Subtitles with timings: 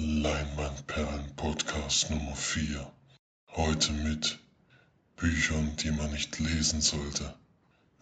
[0.00, 2.88] Leinwandperlen Podcast Nummer 4.
[3.56, 4.38] Heute mit
[5.16, 7.34] Büchern, die man nicht lesen sollte,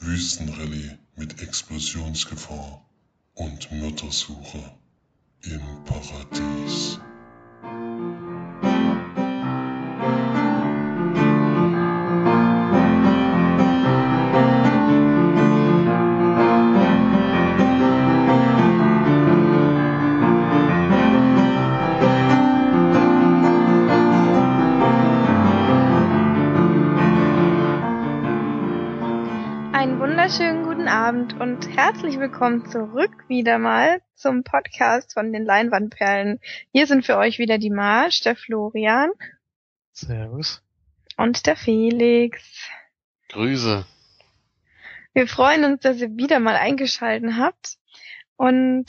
[0.01, 2.85] Wüstenrallye mit Explosionsgefahr
[3.33, 4.75] und Mördersuche
[5.41, 7.01] im Paradies.
[31.87, 36.41] Herzlich willkommen zurück wieder mal zum Podcast von den Leinwandperlen.
[36.73, 39.11] Hier sind für euch wieder die Marsch, der Florian
[39.93, 40.65] Servus.
[41.17, 42.43] und der Felix.
[43.29, 43.87] Grüße.
[45.15, 47.77] Wir freuen uns, dass ihr wieder mal eingeschalten habt
[48.35, 48.87] und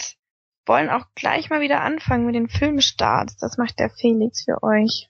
[0.66, 3.38] wollen auch gleich mal wieder anfangen mit den Filmstarts.
[3.38, 5.08] Das macht der Felix für euch.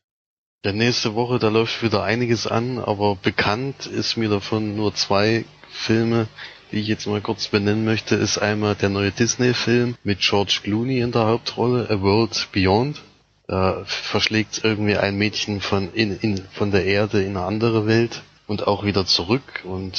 [0.66, 5.46] Ja, nächste Woche, da läuft wieder einiges an, aber bekannt ist mir davon nur zwei
[5.70, 6.28] Filme,
[6.72, 11.00] die ich jetzt mal kurz benennen möchte, ist einmal der neue Disney-Film mit George Clooney
[11.00, 13.02] in der Hauptrolle, A World Beyond.
[13.48, 18.22] Da verschlägt irgendwie ein Mädchen von, in, in, von der Erde in eine andere Welt
[18.46, 19.98] und auch wieder zurück und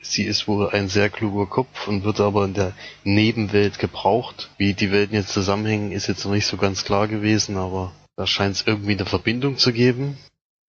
[0.00, 2.72] sie ist wohl ein sehr kluger Kopf und wird aber in der
[3.04, 4.50] Nebenwelt gebraucht.
[4.58, 8.26] Wie die Welten jetzt zusammenhängen, ist jetzt noch nicht so ganz klar gewesen, aber da
[8.26, 10.18] scheint es irgendwie eine Verbindung zu geben.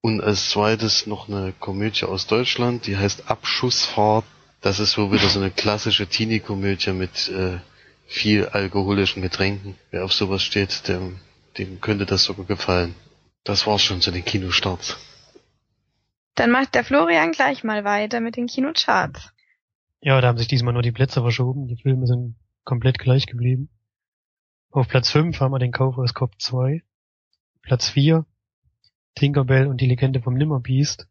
[0.02, 4.25] Und als zweites noch eine Komödie aus Deutschland, die heißt Abschussfahrt.
[4.67, 7.59] Das ist wohl wieder so eine klassische Teenie-Komödie mit äh,
[8.05, 9.75] viel alkoholischen Getränken.
[9.91, 11.21] Wer auf sowas steht, dem,
[11.57, 12.93] dem könnte das sogar gefallen.
[13.45, 14.97] Das war's schon zu den Kinostarts.
[16.35, 19.31] Dann macht der Florian gleich mal weiter mit den Kinocharts.
[20.01, 21.69] Ja, da haben sich diesmal nur die Plätze verschoben.
[21.69, 23.69] Die Filme sind komplett gleich geblieben.
[24.69, 26.83] Auf Platz 5 haben wir den Kaufhaus Cop 2.
[27.61, 28.25] Platz 4
[29.15, 31.07] Tinkerbell und die Legende vom Nimmerbeast.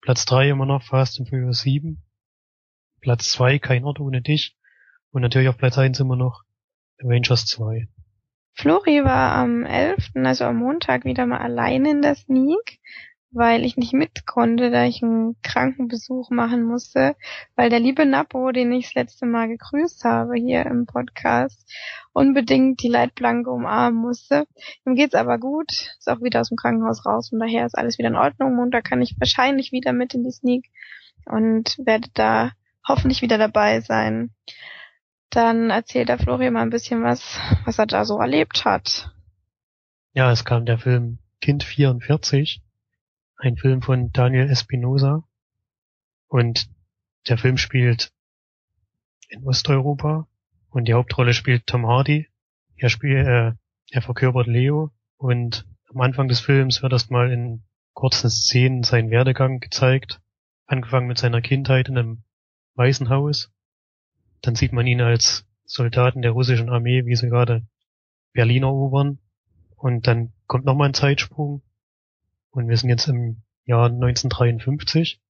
[0.00, 2.02] Platz 3 immer noch Fast and Furious 7.
[3.00, 4.56] Platz 2 Kein Ort ohne dich.
[5.10, 6.42] Und natürlich auf Platz 1 immer noch
[7.02, 7.88] Avengers 2.
[8.54, 12.80] Flori war am 11., also am Montag, wieder mal alleine in der Sneak,
[13.30, 17.14] weil ich nicht mit konnte, da ich einen Krankenbesuch machen musste,
[17.54, 21.70] weil der liebe Napo, den ich das letzte Mal gegrüßt habe hier im Podcast,
[22.12, 24.46] unbedingt die Leitplanke umarmen musste.
[24.84, 27.98] Ihm geht's aber gut, ist auch wieder aus dem Krankenhaus raus, von daher ist alles
[27.98, 28.56] wieder in Ordnung.
[28.56, 30.66] Montag kann ich wahrscheinlich wieder mit in die Sneak
[31.26, 32.52] und werde da
[32.88, 34.30] hoffentlich wieder dabei sein.
[35.30, 39.12] Dann erzählt der Florian mal ein bisschen was, was er da so erlebt hat.
[40.14, 42.62] Ja, es kam der Film Kind 44.
[43.36, 45.22] Ein Film von Daniel Espinosa.
[46.26, 46.68] Und
[47.28, 48.10] der Film spielt
[49.28, 50.26] in Osteuropa.
[50.70, 52.26] Und die Hauptrolle spielt Tom Hardy.
[52.76, 53.52] Er spielt, äh,
[53.90, 54.90] er verkörpert Leo.
[55.16, 57.62] Und am Anfang des Films wird erstmal in
[57.92, 60.20] kurzen Szenen sein Werdegang gezeigt.
[60.66, 62.22] Angefangen mit seiner Kindheit in einem
[62.78, 63.52] Waisenhaus.
[64.40, 67.66] Dann sieht man ihn als Soldaten der russischen Armee, wie sie gerade
[68.32, 69.18] Berlin erobern.
[69.76, 71.62] Und dann kommt nochmal ein Zeitsprung.
[72.50, 75.20] Und wir sind jetzt im Jahr 1953.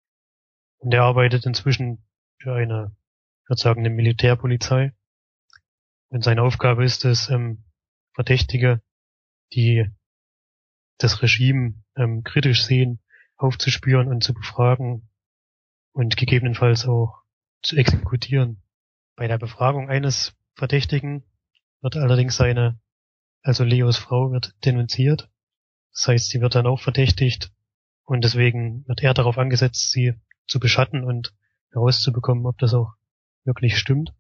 [0.79, 2.05] Und er arbeitet inzwischen
[2.39, 2.95] für eine,
[3.43, 4.93] ich würde sagen, eine Militärpolizei.
[6.11, 7.65] Und seine Aufgabe ist es, ähm,
[8.15, 8.83] Verdächtige,
[9.53, 9.87] die
[10.99, 13.01] das Regime ähm, kritisch sehen,
[13.37, 15.09] aufzuspüren und zu befragen
[15.93, 17.23] und gegebenenfalls auch
[17.63, 18.63] zu exekutieren.
[19.17, 21.25] Bei der Befragung eines Verdächtigen
[21.81, 22.81] wird allerdings seine,
[23.43, 25.29] also Leos Frau wird denunziert.
[25.93, 27.53] Das heißt, sie wird dann auch verdächtigt
[28.05, 30.15] und deswegen wird er darauf angesetzt, sie
[30.47, 31.35] zu beschatten und
[31.73, 32.95] herauszubekommen, ob das auch
[33.45, 34.15] wirklich stimmt.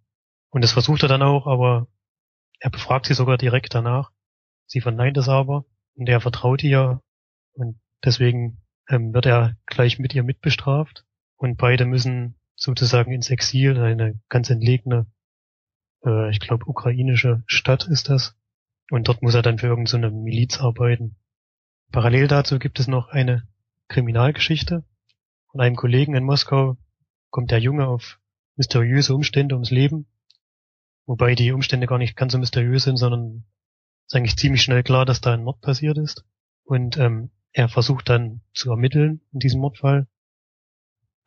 [0.50, 1.86] Und das versucht er dann auch, aber
[2.60, 4.10] er befragt sie sogar direkt danach.
[4.66, 7.00] Sie verneint es aber und er vertraut ihr
[7.52, 11.04] und deswegen ähm, wird er gleich mit ihr mitbestraft
[11.36, 15.06] und beide müssen sozusagen ins Exil, in eine ganz entlegene,
[16.04, 18.36] äh, ich glaube, ukrainische Stadt ist das.
[18.90, 21.16] Und dort muss er dann für irgendeine so Miliz arbeiten.
[21.92, 23.46] Parallel dazu gibt es noch eine
[23.88, 24.84] Kriminalgeschichte.
[25.52, 26.76] Von einem Kollegen in Moskau
[27.30, 28.18] kommt der Junge auf
[28.56, 30.06] mysteriöse Umstände ums Leben.
[31.06, 33.44] Wobei die Umstände gar nicht ganz so mysteriös sind, sondern
[34.06, 36.24] ist eigentlich ziemlich schnell klar, dass da ein Mord passiert ist.
[36.64, 40.08] Und ähm, er versucht dann zu ermitteln in diesem Mordfall.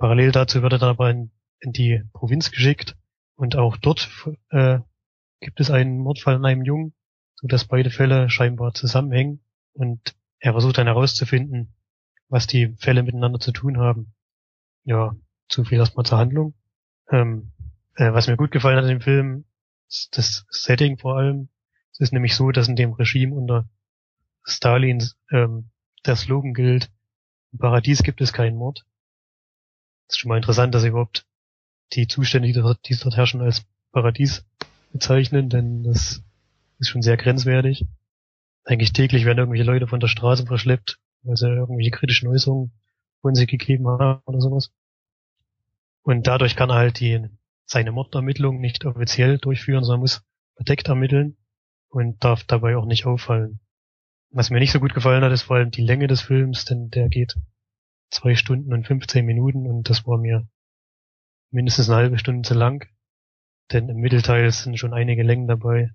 [0.02, 2.98] Parallel dazu wird er dann aber in, in die Provinz geschickt
[3.36, 4.10] und auch dort
[4.50, 4.80] äh,
[5.42, 6.96] gibt es einen Mordfall an einem Jungen,
[7.36, 9.44] so dass beide Fälle scheinbar zusammenhängen
[9.74, 11.76] und er versucht dann herauszufinden,
[12.30, 14.16] was die Fälle miteinander zu tun haben.
[14.86, 15.16] Ja,
[15.48, 16.56] zu viel erstmal zur Handlung.
[17.12, 17.52] Ähm,
[17.94, 19.46] äh, was mir gut gefallen hat in dem Film,
[19.88, 21.50] ist das Setting vor allem.
[21.92, 23.70] Es ist nämlich so, dass in dem Regime unter
[24.46, 25.70] Stalin ähm,
[26.08, 26.90] der Slogan gilt,
[27.54, 28.84] im Paradies gibt es keinen Mord.
[30.12, 31.26] Ist schon mal interessant, dass überhaupt
[31.94, 34.46] die Zustände, die dort, die dort herrschen, als Paradies
[34.92, 36.22] bezeichnen, denn das
[36.80, 37.86] ist schon sehr grenzwertig.
[38.66, 42.74] Eigentlich täglich werden irgendwelche Leute von der Straße verschleppt, weil sie irgendwelche kritischen Äußerungen
[43.22, 44.74] von sich gegeben haben oder sowas.
[46.04, 47.30] Und dadurch kann er halt die,
[47.64, 50.26] seine Mordermittlung nicht offiziell durchführen, sondern muss
[50.58, 51.38] verdeckt ermitteln
[51.88, 53.62] und darf dabei auch nicht auffallen.
[54.30, 56.90] Was mir nicht so gut gefallen hat, ist vor allem die Länge des Films, denn
[56.90, 57.38] der geht
[58.12, 60.48] zwei Stunden und 15 Minuten und das war mir
[61.50, 62.88] mindestens eine halbe Stunde zu lang.
[63.72, 65.92] Denn im Mittelteil sind schon einige Längen dabei,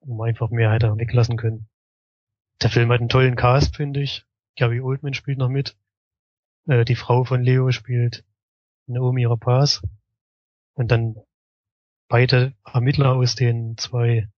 [0.00, 1.68] wo man einfach mehr hätte weglassen können.
[2.60, 4.26] Der Film hat einen tollen Cast, finde ich.
[4.56, 5.76] Gary Oldman spielt noch mit.
[6.66, 8.24] Äh, die Frau von Leo spielt
[8.86, 9.82] Naomi Rapaz.
[10.74, 11.16] Und dann
[12.08, 14.28] beide Ermittler aus den zwei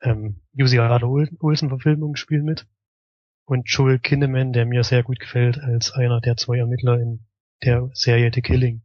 [0.00, 2.66] ähm, UCR Olsen-Verfilmungen spielen mit.
[3.50, 7.26] Und Joel Kinneman, der mir sehr gut gefällt, als einer der zwei Ermittler in
[7.64, 8.82] der Serie The Killing.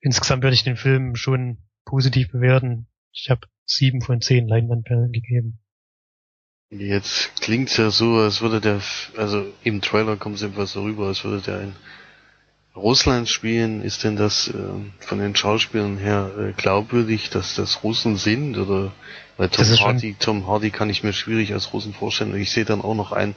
[0.00, 2.86] Insgesamt werde ich den Film schon positiv bewerten.
[3.12, 5.58] Ich habe sieben von zehn Leinwandperlen gegeben.
[6.70, 8.80] Jetzt klingt's ja so, als würde der,
[9.18, 11.76] also im Trailer kommt es etwas so rüber, als würde der in
[12.74, 13.82] Russland spielen.
[13.82, 14.54] Ist denn das äh,
[15.00, 18.56] von den Schauspielern her äh, glaubwürdig, dass das Russen sind?
[18.56, 18.94] Oder
[19.36, 22.32] weil Tom Hardy, Tom Hardy kann ich mir schwierig als Russen vorstellen.
[22.32, 23.34] Und ich sehe dann auch noch einen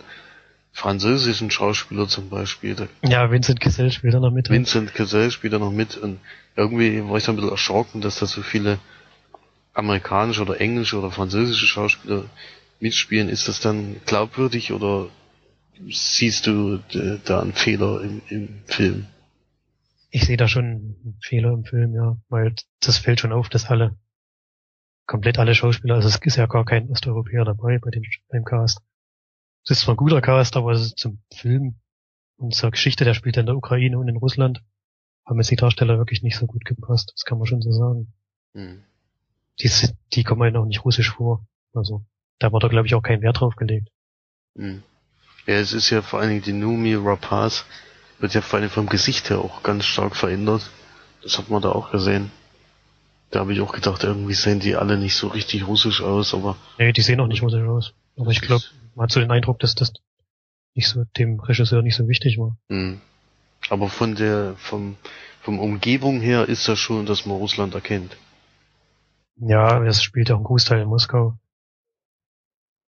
[0.71, 2.75] französischen Schauspieler zum Beispiel.
[2.75, 4.49] Der ja, Vincent Cassel spielt da noch mit.
[4.49, 6.19] Vincent Cassel spielt da noch mit und
[6.55, 8.79] irgendwie war ich da ein bisschen erschrocken, dass da so viele
[9.73, 12.25] amerikanische oder englische oder französische Schauspieler
[12.79, 13.29] mitspielen.
[13.29, 15.07] Ist das dann glaubwürdig oder
[15.89, 16.79] siehst du
[17.25, 19.05] da einen Fehler im, im Film?
[20.11, 23.65] Ich sehe da schon einen Fehler im Film, ja, weil das fällt schon auf, dass
[23.65, 23.95] alle,
[25.05, 28.81] komplett alle Schauspieler, also es ist ja gar kein Osteuropäer dabei bei den, beim Cast.
[29.63, 31.75] Es ist zwar ein guter Cast, aber es ist zum Film
[32.37, 34.63] und zur Geschichte, der spielt in der Ukraine und in Russland,
[35.25, 38.13] haben jetzt die Darsteller wirklich nicht so gut gepasst, das kann man schon so sagen.
[38.53, 38.83] Hm.
[39.59, 39.69] Die,
[40.13, 42.03] die kommen halt auch nicht russisch vor, also
[42.39, 43.89] da war da glaube ich auch kein Wert drauf gelegt.
[44.55, 44.83] Hm.
[45.45, 47.65] Ja, es ist ja vor allen Dingen die Numi Rapaz,
[48.19, 50.69] wird ja vor allem vom Gesicht her auch ganz stark verändert.
[51.23, 52.31] Das hat man da auch gesehen.
[53.31, 56.55] Da habe ich auch gedacht, irgendwie sehen die alle nicht so richtig russisch aus, aber.
[56.77, 57.93] Nee, die sehen auch nicht russisch aus.
[58.17, 58.63] Aber ich glaube,
[58.99, 59.93] man hat so den Eindruck, dass das
[60.75, 62.57] nicht so dem Regisseur nicht so wichtig war.
[62.67, 62.99] Mhm.
[63.69, 64.97] Aber von der, vom,
[65.39, 68.17] vom Umgebung her ist das schon, dass man Russland erkennt.
[69.37, 71.37] Ja, es spielt ja auch ein Großteil in Moskau.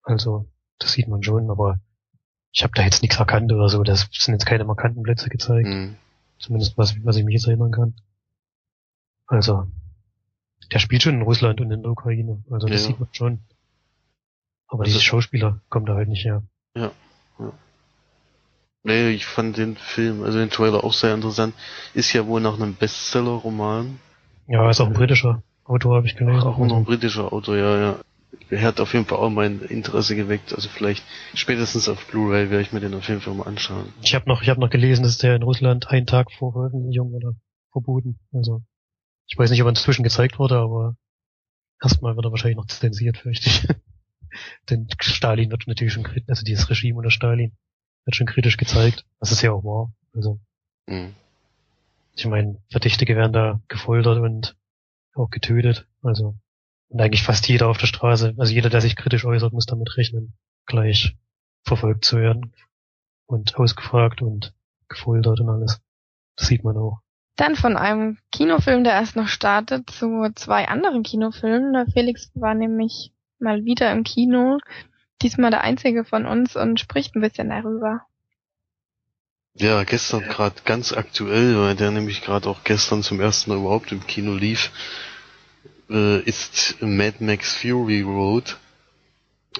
[0.03, 0.47] Also,
[0.79, 1.79] das sieht man schon, aber
[2.51, 3.81] ich habe da jetzt nichts erkannt oder so.
[3.83, 5.69] Das sind jetzt keine markanten Plätze gezeigt.
[5.69, 5.95] Mhm.
[6.39, 7.95] Zumindest was, was ich mich jetzt erinnern kann.
[9.27, 9.65] Also,
[10.73, 12.43] der spielt schon in Russland und in der Ukraine.
[12.49, 12.87] Also das ja.
[12.87, 13.39] sieht man schon.
[14.71, 16.43] Aber also, diese Schauspieler kommen da halt nicht her.
[16.75, 16.91] Ja.
[17.39, 17.53] ja.
[18.83, 21.53] Nee, ich fand den Film, also den Trailer auch sehr interessant.
[21.93, 23.99] Ist ja wohl nach einem Bestseller-Roman.
[24.47, 26.41] Ja, ist auch ein britischer Autor, habe ich gelesen.
[26.41, 27.95] Auch noch ein britischer Autor, ja, ja
[28.49, 30.53] er hat auf jeden Fall auch mein Interesse geweckt.
[30.53, 31.03] Also vielleicht
[31.33, 33.93] spätestens auf Blu-ray werde ich mir den auf jeden Fall mal anschauen.
[34.01, 37.13] Ich habe noch, ich habe noch gelesen, dass der in Russland einen Tag vor Veröffentlichung
[37.13, 37.33] oder
[37.71, 38.19] verboten.
[38.33, 38.61] Also
[39.27, 40.95] ich weiß nicht, ob er inzwischen gezeigt wurde, aber
[41.81, 43.67] erstmal wird er wahrscheinlich noch zensiert, fürchte ich.
[44.69, 47.53] Denn Stalin wird natürlich schon kritisch, also dieses Regime unter Stalin
[48.05, 49.93] wird schon kritisch gezeigt, was es ja auch war.
[50.13, 50.39] Also
[50.87, 51.13] mhm.
[52.15, 54.55] ich meine, Verdächtige werden da gefoltert und
[55.13, 55.87] auch getötet.
[56.01, 56.35] Also
[56.91, 59.95] und eigentlich fast jeder auf der Straße, also jeder, der sich kritisch äußert, muss damit
[59.95, 60.33] rechnen,
[60.65, 61.15] gleich
[61.63, 62.53] verfolgt zu werden
[63.27, 64.53] und ausgefragt und
[64.89, 65.79] gefoltert und alles.
[66.35, 66.99] Das sieht man auch.
[67.37, 71.73] Dann von einem Kinofilm, der erst noch startet, zu zwei anderen Kinofilmen.
[71.73, 74.59] Der Felix war nämlich mal wieder im Kino,
[75.21, 78.01] diesmal der einzige von uns und spricht ein bisschen darüber.
[79.53, 83.91] Ja, gestern gerade ganz aktuell, weil der nämlich gerade auch gestern zum ersten Mal überhaupt
[83.91, 84.71] im Kino lief
[85.91, 88.57] äh, ist Mad Max Fury Road.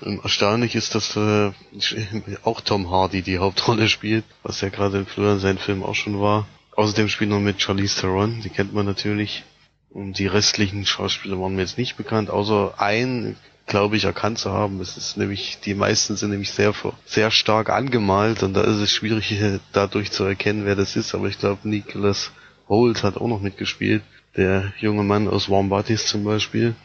[0.02, 1.52] Ähm, erstaunlich ist, dass äh,
[2.44, 6.20] auch Tom Hardy die Hauptrolle spielt, was ja gerade früher in seinem Film auch schon
[6.20, 6.48] war.
[6.76, 9.44] Außerdem spielt noch mit Charlize Theron, die kennt man natürlich.
[9.90, 14.51] Und die restlichen Schauspieler waren mir jetzt nicht bekannt, außer ein, glaube ich, erkannt zu
[14.51, 14.82] haben.
[14.82, 16.74] Es ist nämlich, die meisten sind nämlich sehr,
[17.06, 19.39] sehr stark angemalt und da ist es schwierig,
[19.72, 21.15] dadurch zu erkennen, wer das ist.
[21.15, 22.32] Aber ich glaube, Nicholas
[22.68, 24.03] Holt hat auch noch mitgespielt
[24.36, 26.75] der junge Mann aus Warm Bodies zum Beispiel.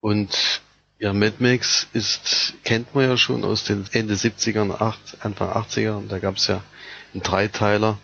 [0.00, 0.60] Und
[0.98, 5.96] ja, Mad Max ist, kennt man ja schon aus den Ende 70ern, 8, Anfang 80er.
[5.96, 6.62] Und da gab es ja
[7.12, 7.98] einen Dreiteiler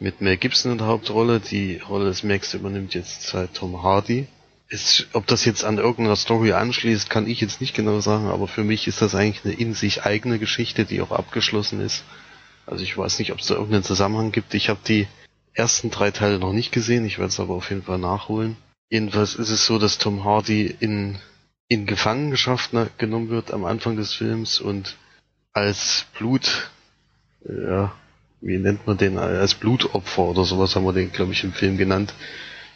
[0.00, 1.40] mit Mel Gibson in der Hauptrolle.
[1.40, 4.26] Die Rolle des Max übernimmt jetzt halt Tom Hardy.
[4.68, 8.46] Ist, ob das jetzt an irgendeiner Story anschließt, kann ich jetzt nicht genau sagen, aber
[8.48, 12.04] für mich ist das eigentlich eine in sich eigene Geschichte, die auch abgeschlossen ist.
[12.66, 14.52] Also ich weiß nicht, ob es da irgendeinen Zusammenhang gibt.
[14.52, 15.08] Ich habe die
[15.54, 18.56] ersten drei Teile noch nicht gesehen, ich werde es aber auf jeden Fall nachholen.
[18.90, 21.18] Jedenfalls ist es so, dass Tom Hardy in,
[21.68, 24.96] in Gefangenschaft genommen wird am Anfang des Films und
[25.52, 26.70] als Blut,
[27.44, 27.92] ja,
[28.40, 31.76] wie nennt man den, als Blutopfer oder sowas haben wir den, glaube ich, im Film
[31.76, 32.14] genannt,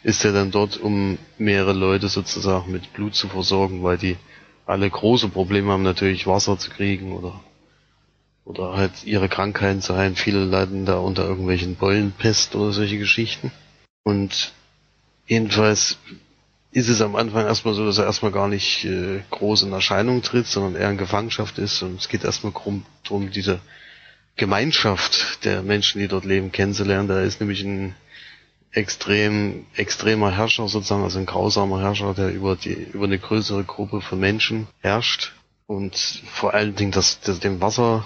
[0.03, 4.17] ist er dann dort, um mehrere Leute sozusagen mit Blut zu versorgen, weil die
[4.65, 7.39] alle große Probleme haben, natürlich Wasser zu kriegen oder
[8.45, 10.15] oder halt ihre Krankheiten zu heilen.
[10.15, 13.51] Viele leiden da unter irgendwelchen Beulenpest oder solche Geschichten.
[14.03, 14.51] Und
[15.27, 15.97] jedenfalls
[16.71, 20.21] ist es am Anfang erstmal so, dass er erstmal gar nicht äh, groß in Erscheinung
[20.23, 23.61] tritt, sondern eher in Gefangenschaft ist und es geht erstmal darum, diese
[24.35, 27.07] Gemeinschaft der Menschen, die dort leben, kennenzulernen.
[27.07, 27.95] Da ist nämlich ein
[28.73, 34.01] extrem extremer Herrscher sozusagen, also ein grausamer Herrscher, der über die über eine größere Gruppe
[34.01, 35.31] von Menschen herrscht
[35.67, 38.05] und vor allen Dingen das, das dem Wasser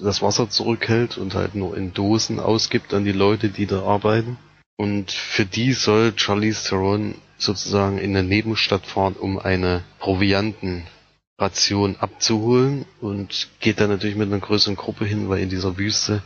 [0.00, 4.38] das Wasser zurückhält und halt nur in Dosen ausgibt an die Leute, die da arbeiten.
[4.76, 12.86] Und für die soll Charlize Theron sozusagen in eine Nebenstadt fahren, um eine Proviantenration abzuholen
[13.00, 16.22] und geht dann natürlich mit einer größeren Gruppe hin, weil in dieser Wüste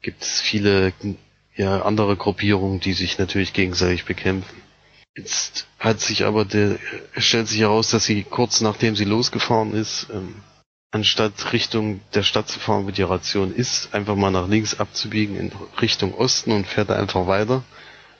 [0.00, 0.92] gibt es viele
[1.56, 4.62] ja, andere Gruppierungen, die sich natürlich gegenseitig bekämpfen.
[5.16, 6.78] Jetzt hat sich aber der,
[7.16, 10.34] stellt sich heraus, dass sie kurz nachdem sie losgefahren ist, ähm,
[10.90, 15.36] anstatt Richtung der Stadt zu fahren, wo die Ration ist, einfach mal nach links abzubiegen
[15.36, 17.62] in Richtung Osten und fährt einfach weiter,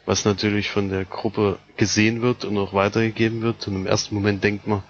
[0.07, 3.67] was natürlich von der Gruppe gesehen wird und auch weitergegeben wird.
[3.67, 4.83] Und im ersten Moment denkt man,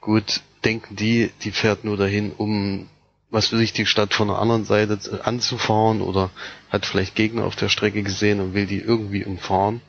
[0.00, 2.88] gut, denken die, die fährt nur dahin, um
[3.30, 6.30] was für sich die Stadt von der anderen Seite anzufahren oder
[6.70, 9.80] hat vielleicht Gegner auf der Strecke gesehen und will die irgendwie umfahren.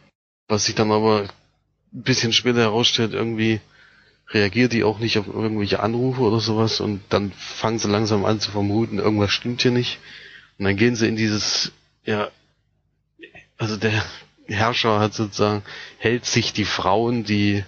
[0.47, 1.27] Was sich dann aber
[1.93, 3.61] ein bisschen später herausstellt, irgendwie
[4.29, 8.39] reagiert die auch nicht auf irgendwelche Anrufe oder sowas und dann fangen sie langsam an
[8.39, 9.99] zu vermuten, irgendwas stimmt hier nicht.
[10.57, 11.71] Und dann gehen sie in dieses,
[12.03, 12.29] ja,
[13.57, 14.03] also der
[14.47, 15.63] Herrscher hat sozusagen,
[15.97, 17.63] hält sich die Frauen, die,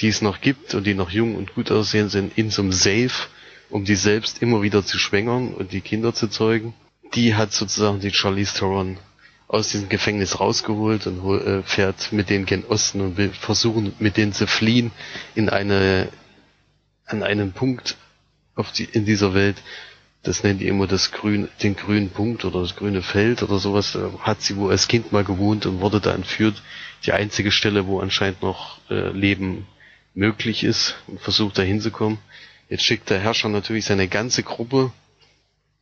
[0.00, 2.72] die es noch gibt und die noch jung und gut aussehen sind, in so einem
[2.72, 3.28] Safe
[3.70, 6.74] um die selbst immer wieder zu schwängern und die Kinder zu zeugen.
[7.14, 8.98] Die hat sozusagen die Charlize Theron
[9.48, 14.16] aus diesem Gefängnis rausgeholt und äh, fährt mit denen gen Osten und will versuchen, mit
[14.16, 14.90] denen zu fliehen
[15.34, 16.08] in eine,
[17.04, 17.96] an einen Punkt
[18.56, 19.56] auf die, in dieser Welt.
[20.24, 23.92] Das nennen die immer das grün, den grünen Punkt oder das grüne Feld oder sowas.
[23.92, 26.60] Da hat sie wohl als Kind mal gewohnt und wurde da entführt.
[27.04, 29.66] Die einzige Stelle, wo anscheinend noch äh, Leben
[30.14, 32.18] möglich ist und versucht da hinzukommen.
[32.68, 34.92] Jetzt schickt der Herrscher natürlich seine ganze Gruppe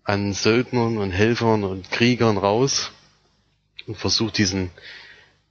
[0.04, 2.90] an Söldnern und Helfern und Kriegern raus
[3.86, 4.70] und versucht diesen,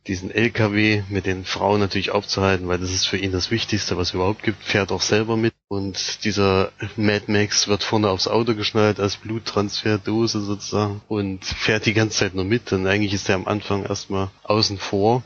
[0.06, 4.10] diesen LKW mit den Frauen natürlich aufzuhalten, weil das ist für ihn das Wichtigste, was
[4.10, 5.56] es überhaupt gibt, fährt auch selber mit.
[5.70, 11.96] Und dieser Mad Max wird vorne aufs Auto geschnallt als Bluttransferdose sozusagen und fährt die
[11.96, 12.72] ganze Zeit nur mit.
[12.74, 15.24] Und eigentlich ist er am Anfang erstmal außen vor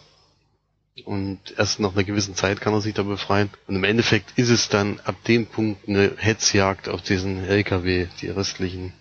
[1.06, 3.50] und erst nach einer gewissen Zeit kann er sich da befreien.
[3.68, 8.28] Und im Endeffekt ist es dann ab dem Punkt eine Hetzjagd auf diesen LKW, die
[8.30, 8.94] restlichen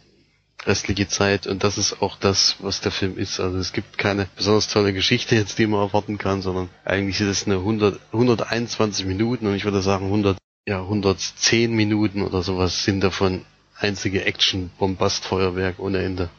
[0.65, 3.39] restliche Zeit und das ist auch das, was der Film ist.
[3.41, 7.29] Also es gibt keine besonders tolle Geschichte jetzt, die man erwarten kann, sondern eigentlich ist
[7.29, 12.85] es eine 100, 121 Minuten und ich würde sagen 100, ja 110 Minuten oder sowas
[12.85, 13.45] sind davon
[13.79, 16.31] einzige Action-Bombastfeuerwerk ohne Ende.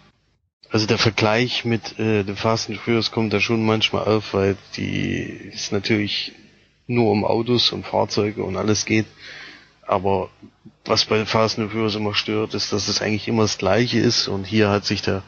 [0.70, 4.58] Also der Vergleich mit äh, The Fast and Furious kommt da schon manchmal auf, weil
[4.76, 6.34] die es natürlich
[6.88, 9.06] nur um Autos und Fahrzeuge und alles geht.
[9.82, 10.30] Aber
[10.84, 14.28] was bei Fast and Furious immer stört, ist, dass es eigentlich immer das Gleiche ist.
[14.28, 15.24] Und hier hat sich der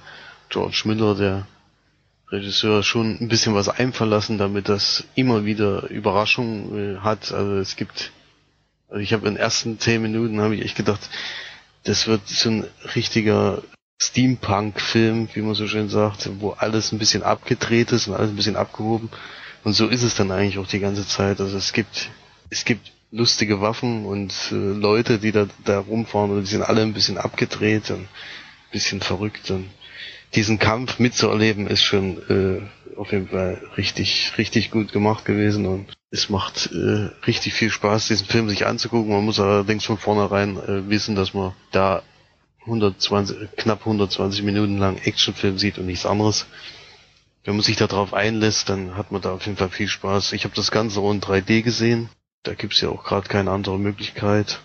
[0.50, 1.48] George Miller, der
[2.32, 7.32] Regisseur, schon ein bisschen was einverlassen, damit das immer wieder Überraschungen äh, hat.
[7.32, 8.12] Also es gibt,
[8.90, 11.10] also ich habe in den ersten zehn Minuten habe ich echt gedacht,
[11.86, 13.64] das wird so ein richtiger
[14.02, 18.36] Steampunk-Film, wie man so schön sagt, wo alles ein bisschen abgedreht ist und alles ein
[18.36, 19.10] bisschen abgehoben.
[19.64, 21.42] Und so ist es dann eigentlich auch die ganze Zeit.
[21.42, 22.10] Also es gibt,
[22.50, 26.82] es gibt lustige Waffen und äh, Leute, die da, da rumfahren und die sind alle
[26.82, 28.10] ein bisschen abgedreht und ein
[28.72, 29.70] bisschen verrückt und
[30.36, 35.88] diesen Kampf mitzuerleben ist schon äh, auf jeden Fall richtig, richtig gut gemacht gewesen und
[36.12, 39.12] es macht äh, richtig viel Spaß, diesen Film sich anzugucken.
[39.12, 42.04] Man muss allerdings von vornherein äh, wissen, dass man da
[42.70, 46.46] 120, knapp 120 Minuten lang Actionfilm sieht und nichts anderes.
[47.44, 50.34] Wenn man sich darauf einlässt, dann hat man da auf jeden Fall viel Spaß.
[50.34, 52.10] Ich habe das Ganze auch in 3D gesehen.
[52.44, 54.60] Da gibt's ja auch gerade keine andere Möglichkeit.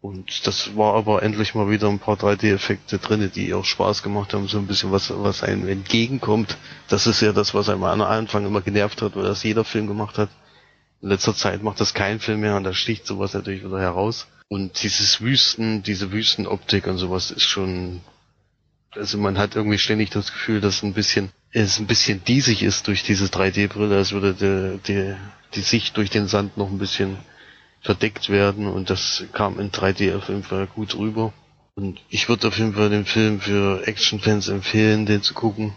[0.00, 4.32] Und das war aber endlich mal wieder ein paar 3D-Effekte drinne, die auch Spaß gemacht
[4.32, 6.56] haben, so ein bisschen was, was einem entgegenkommt.
[6.88, 9.86] Das ist ja das, was einem am Anfang immer genervt hat, weil das jeder Film
[9.86, 10.30] gemacht hat.
[11.02, 14.26] In letzter Zeit macht das kein Film mehr und da sticht sowas natürlich wieder heraus.
[14.52, 18.00] Und dieses Wüsten, diese Wüstenoptik und sowas ist schon,
[18.90, 22.88] also man hat irgendwie ständig das Gefühl, dass ein bisschen, es ein bisschen diesig ist
[22.88, 25.14] durch diese 3D-Brille, als würde die, die,
[25.54, 27.18] die Sicht durch den Sand noch ein bisschen
[27.80, 31.32] verdeckt werden und das kam in 3D auf jeden Fall gut rüber.
[31.76, 35.74] Und ich würde auf jeden Fall den Film für Actionfans empfehlen, den zu gucken.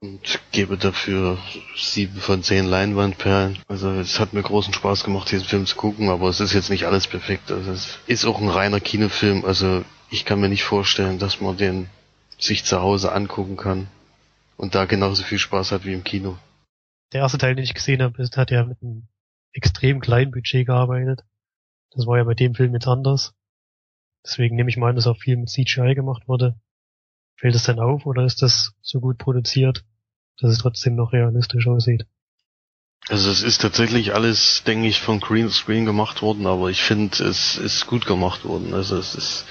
[0.00, 1.38] Und gebe dafür
[1.76, 3.58] sieben von zehn Leinwandperlen.
[3.68, 6.70] Also es hat mir großen Spaß gemacht, diesen Film zu gucken, aber es ist jetzt
[6.70, 7.50] nicht alles perfekt.
[7.50, 9.44] Also es ist auch ein reiner Kinofilm.
[9.44, 11.88] Also ich kann mir nicht vorstellen, dass man den
[12.38, 13.88] sich zu Hause angucken kann
[14.56, 16.36] und da genauso viel Spaß hat wie im Kino.
[17.12, 19.08] Der erste Teil, den ich gesehen habe, ist, hat ja mit einem
[19.52, 21.24] extrem kleinen Budget gearbeitet.
[21.92, 23.34] Das war ja bei dem Film jetzt anders.
[24.24, 26.58] Deswegen nehme ich mal an, dass auch viel mit CGI gemacht wurde.
[27.36, 29.84] Fällt es denn auf oder ist das so gut produziert,
[30.38, 32.06] dass es trotzdem noch realistisch aussieht?
[33.08, 37.56] Also es ist tatsächlich alles, denke ich, von Greenscreen gemacht worden, aber ich finde, es
[37.56, 38.72] ist gut gemacht worden.
[38.72, 39.46] Also es ist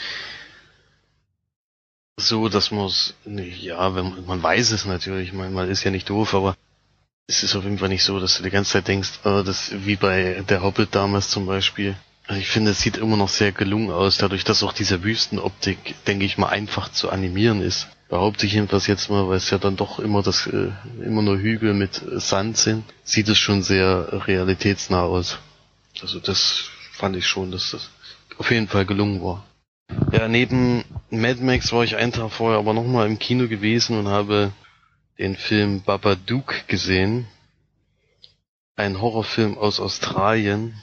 [2.18, 5.92] so, dass man es, ja, wenn man, man weiß es natürlich, man, man ist ja
[5.92, 6.58] nicht doof, aber
[7.28, 9.72] es ist auf jeden Fall nicht so, dass du die ganze Zeit denkst, oh, das
[9.86, 11.96] wie bei der Hobbit damals zum Beispiel,
[12.30, 16.26] ich finde, es sieht immer noch sehr gelungen aus, dadurch, dass auch diese Wüstenoptik, denke
[16.26, 17.88] ich mal, einfach zu animieren ist.
[18.10, 20.70] Behaupte ich jedenfalls jetzt mal, weil es ja dann doch immer das, äh,
[21.04, 25.40] immer nur Hügel mit Sand sind, sieht es schon sehr realitätsnah aus.
[26.02, 27.90] Also das fand ich schon, dass das
[28.38, 29.46] auf jeden Fall gelungen war.
[30.12, 34.08] Ja, neben Mad Max war ich einen Tag vorher aber nochmal im Kino gewesen und
[34.08, 34.52] habe
[35.20, 37.28] den Film Babadook gesehen.
[38.76, 40.82] Ein Horrorfilm aus Australien,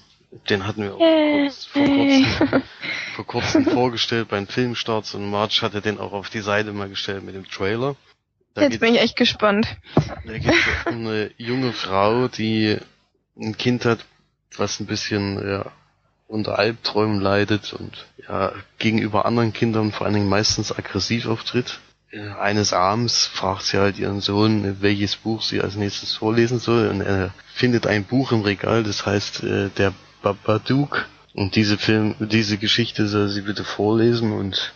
[0.48, 2.62] den hatten wir auch kurz, vor, kurzem,
[3.16, 7.24] vor kurzem vorgestellt beim Filmstarts und March hatte den auch auf die Seite mal gestellt
[7.24, 7.96] mit dem Trailer.
[8.54, 9.76] Da Jetzt bin ich echt gespannt.
[9.94, 12.78] Da geht es um eine junge Frau, die
[13.38, 14.04] ein Kind hat,
[14.56, 15.72] was ein bisschen ja,
[16.26, 21.80] unter Albträumen leidet und ja gegenüber anderen Kindern vor allen Dingen meistens aggressiv auftritt.
[22.40, 27.00] Eines Abends fragt sie halt ihren Sohn, welches Buch sie als nächstes vorlesen soll und
[27.02, 31.06] er findet ein Buch im Regal, das heißt äh, der Babadook.
[31.34, 34.74] Und diese Film, diese Geschichte soll sie bitte vorlesen und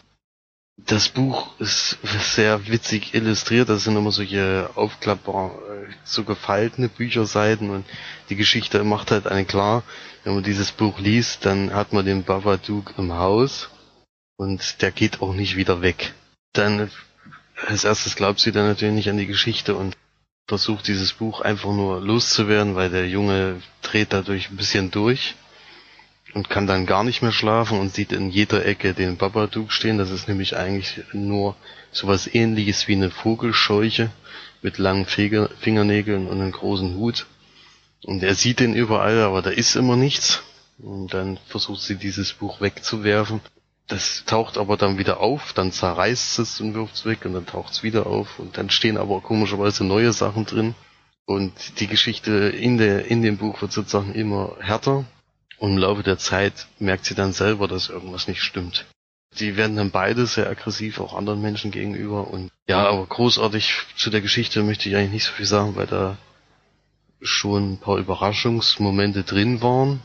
[0.77, 1.99] das Buch ist
[2.35, 3.69] sehr witzig illustriert.
[3.69, 5.53] Das sind immer solche aufklappbar,
[6.05, 7.85] so gefaltene Bücherseiten und
[8.29, 9.83] die Geschichte macht halt einen klar.
[10.25, 13.71] Wenn man dieses Buch liest, dann hat man den Babadook im Haus
[14.37, 16.15] und der geht auch nicht wieder weg.
[16.53, 16.91] Dann
[17.67, 19.97] als erstes glaubt sie dann natürlich nicht an die Geschichte und
[20.47, 25.35] versucht dieses Buch einfach nur loszuwerden, weil der Junge dreht dadurch ein bisschen durch
[26.35, 29.99] und kann dann gar nicht mehr schlafen und sieht in jeder Ecke den Babadook stehen.
[29.99, 31.57] Das ist nämlich eigentlich nur
[31.93, 34.11] sowas ähnliches wie eine Vogelscheuche
[34.61, 37.27] mit langen Fingernägeln und einem großen Hut.
[38.05, 40.43] Und er sieht den überall, aber da ist immer nichts.
[40.79, 43.41] Und dann versucht sie dieses Buch wegzuwerfen.
[43.87, 47.47] Das taucht aber dann wieder auf, dann zerreißt es und wirft es weg und dann
[47.47, 50.75] taucht es wieder auf und dann stehen aber komischerweise neue Sachen drin.
[51.27, 55.05] Und die Geschichte in der, in dem Buch wird sozusagen immer härter.
[55.59, 58.87] Und im Laufe der Zeit merkt sie dann selber, dass irgendwas nicht stimmt.
[59.39, 62.29] Die werden dann beide sehr aggressiv, auch anderen Menschen gegenüber.
[62.29, 65.87] Und ja, aber großartig zu der Geschichte möchte ich eigentlich nicht so viel sagen, weil
[65.87, 66.19] da
[67.21, 70.03] schon ein paar Überraschungsmomente drin waren.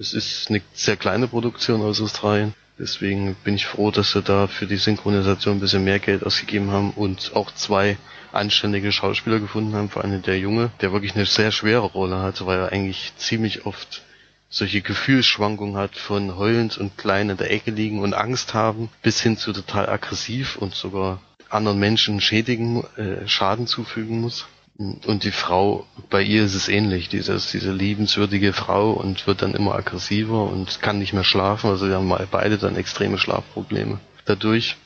[0.00, 2.54] Es ist eine sehr kleine Produktion aus Australien.
[2.78, 6.70] Deswegen bin ich froh, dass sie da für die Synchronisation ein bisschen mehr Geld ausgegeben
[6.70, 7.96] haben und auch zwei
[8.30, 12.46] anständige Schauspieler gefunden haben, vor allem der Junge, der wirklich eine sehr schwere Rolle hatte,
[12.46, 14.02] weil er eigentlich ziemlich oft
[14.48, 19.20] solche Gefühlsschwankungen hat von heulend und klein in der Ecke liegen und Angst haben, bis
[19.20, 24.46] hin zu total aggressiv und sogar anderen Menschen schädigen, äh, Schaden zufügen muss.
[24.78, 29.54] Und die Frau, bei ihr ist es ähnlich, dieses, diese liebenswürdige Frau und wird dann
[29.54, 34.76] immer aggressiver und kann nicht mehr schlafen, also wir haben beide dann extreme Schlafprobleme dadurch.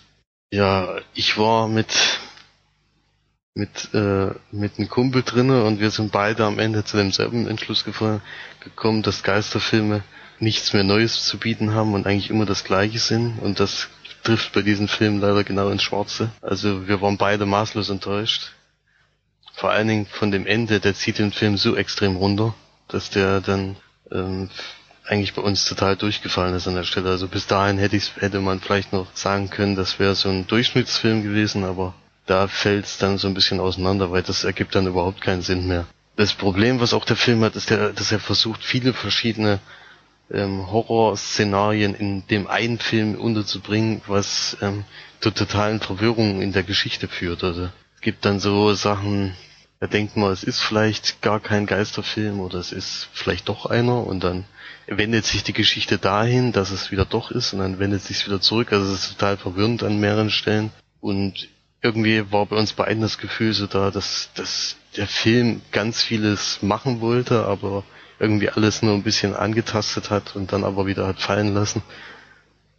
[0.50, 1.94] Ja, ich war mit
[3.55, 7.85] mit äh, mit einem Kumpel drinne und wir sind beide am Ende zu demselben Entschluss
[7.85, 10.02] gekommen, dass Geisterfilme
[10.38, 13.88] nichts mehr Neues zu bieten haben und eigentlich immer das Gleiche sind und das
[14.24, 16.31] trifft bei diesem Film leider genau ins Schwarze.
[16.40, 18.52] Also wir waren beide maßlos enttäuscht.
[19.62, 22.53] Vor allen Dingen von dem Ende, der zieht den Film so extrem runter,
[22.88, 23.77] dass der dann
[24.11, 24.51] ähm,
[25.07, 27.11] eigentlich bei uns total durchgefallen ist an der Stelle.
[27.11, 30.48] Also bis dahin hätte ich hätte man vielleicht noch sagen können, das wäre so ein
[30.48, 31.94] Durchschnittsfilm gewesen, aber
[32.27, 35.68] da fällt es dann so ein bisschen auseinander, weil das ergibt dann überhaupt keinen Sinn
[35.68, 35.87] mehr.
[36.16, 39.61] Das Problem, was auch der Film hat, ist, der, dass er versucht, viele verschiedene
[40.33, 44.83] ähm, Horrorszenarien in dem einen Film unterzubringen, was ähm,
[45.20, 47.44] zu totalen Verwirrungen in der Geschichte führt.
[47.44, 49.37] Also es gibt dann so Sachen,
[49.83, 54.07] er denkt mal, es ist vielleicht gar kein Geisterfilm oder es ist vielleicht doch einer
[54.07, 54.45] und dann
[54.87, 58.40] wendet sich die Geschichte dahin, dass es wieder doch ist und dann wendet sich wieder
[58.40, 58.73] zurück.
[58.73, 60.71] Also es ist total verwirrend an mehreren Stellen.
[61.01, 61.49] Und
[61.81, 66.62] irgendwie war bei uns beiden das Gefühl so da, dass, dass der Film ganz vieles
[66.62, 67.83] machen wollte, aber
[68.21, 71.83] irgendwie alles nur ein bisschen angetastet hat und dann aber wieder hat fallen lassen.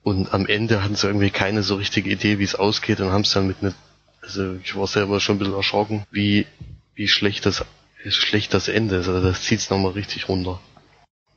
[0.03, 3.23] Und am Ende hatten sie irgendwie keine so richtige Idee, wie es ausgeht und haben
[3.23, 3.73] es dann mit einer,
[4.21, 6.47] also ich war selber schon ein bisschen erschrocken, wie,
[6.95, 7.65] wie schlecht das,
[8.03, 9.07] wie schlecht das Ende ist.
[9.07, 10.59] Also das zieht es nochmal richtig runter.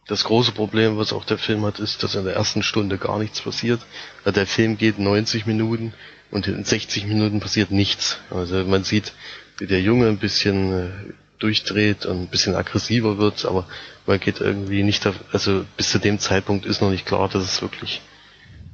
[0.06, 3.18] Das große Problem, was auch der Film hat, ist, dass in der ersten Stunde gar
[3.18, 3.80] nichts passiert.
[4.24, 5.94] Der Film geht 90 Minuten
[6.30, 8.18] und in 60 Minuten passiert nichts.
[8.30, 9.12] Also man sieht,
[9.58, 10.90] wie der Junge ein bisschen äh,
[11.38, 13.66] durchdreht und ein bisschen aggressiver wird, aber
[14.06, 17.62] man geht irgendwie nicht, also bis zu dem Zeitpunkt ist noch nicht klar, dass es
[17.62, 18.00] wirklich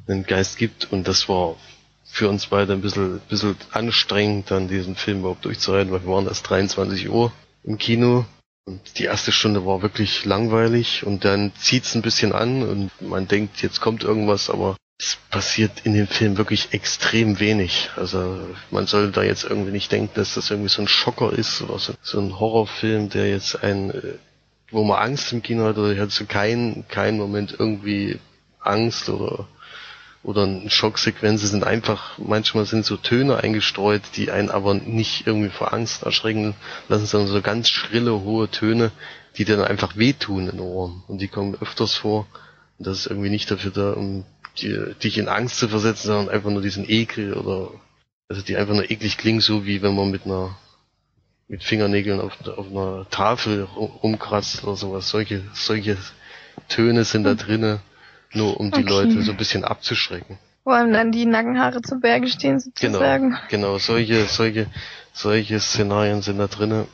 [0.06, 1.56] einen Geist gibt und das war
[2.12, 6.26] für uns beide ein bisschen, bisschen anstrengend, dann diesen Film überhaupt durchzuhalten, weil wir waren
[6.26, 7.32] erst 23 Uhr
[7.64, 8.26] im Kino
[8.66, 13.28] und die erste Stunde war wirklich langweilig und dann zieht's ein bisschen an und man
[13.28, 17.88] denkt, jetzt kommt irgendwas, aber es passiert in dem Film wirklich extrem wenig.
[17.96, 21.62] Also man soll da jetzt irgendwie nicht denken, dass das irgendwie so ein Schocker ist
[21.62, 23.90] oder so, so ein Horrorfilm, der jetzt ein,
[24.70, 28.20] wo man Angst im Kino hat oder ich hatte so keinen, keinen Moment irgendwie
[28.60, 29.48] Angst oder
[30.22, 35.72] oder Schocksequenzen sind einfach, manchmal sind so Töne eingestreut, die einen aber nicht irgendwie vor
[35.72, 36.54] Angst erschrecken
[36.88, 38.92] lassen, sondern so ganz schrille, hohe Töne,
[39.36, 41.02] die dann einfach wehtun in den Ohren.
[41.08, 42.28] Und die kommen öfters vor.
[42.78, 44.24] Und das ist irgendwie nicht dafür da, um
[44.58, 47.70] die, dich in Angst zu versetzen, sondern einfach nur diesen Ekel oder,
[48.28, 50.56] also die einfach nur eklig klingen, so wie wenn man mit einer,
[51.48, 55.08] mit Fingernägeln auf, auf einer Tafel rumkratzt oder sowas.
[55.08, 55.96] Solche, solche
[56.68, 57.80] Töne sind da drinnen
[58.34, 58.88] nur um die okay.
[58.88, 60.38] Leute so ein bisschen abzuschrecken.
[60.64, 63.30] Vor allem dann die Nackenhaare zu Berge stehen sozusagen.
[63.30, 64.66] Genau, genau, solche, solche,
[65.12, 66.86] solche Szenarien sind da drinnen.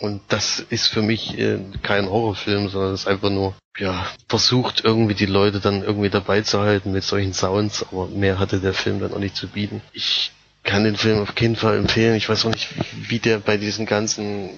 [0.00, 4.84] Und das ist für mich äh, kein Horrorfilm, sondern das ist einfach nur, ja, versucht
[4.84, 8.74] irgendwie die Leute dann irgendwie dabei zu halten mit solchen Sounds, aber mehr hatte der
[8.74, 9.82] Film dann auch nicht zu bieten.
[9.92, 10.32] Ich
[10.64, 12.16] kann den Film auf jeden Fall empfehlen.
[12.16, 12.68] Ich weiß auch nicht,
[13.08, 14.50] wie der bei diesen ganzen,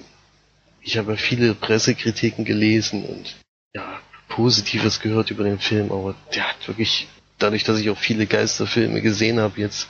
[0.80, 3.34] ich habe viele Pressekritiken gelesen und
[3.74, 7.08] ja, Positives gehört über den Film, aber der hat wirklich,
[7.38, 9.88] dadurch, dass ich auch viele Geisterfilme gesehen habe, jetzt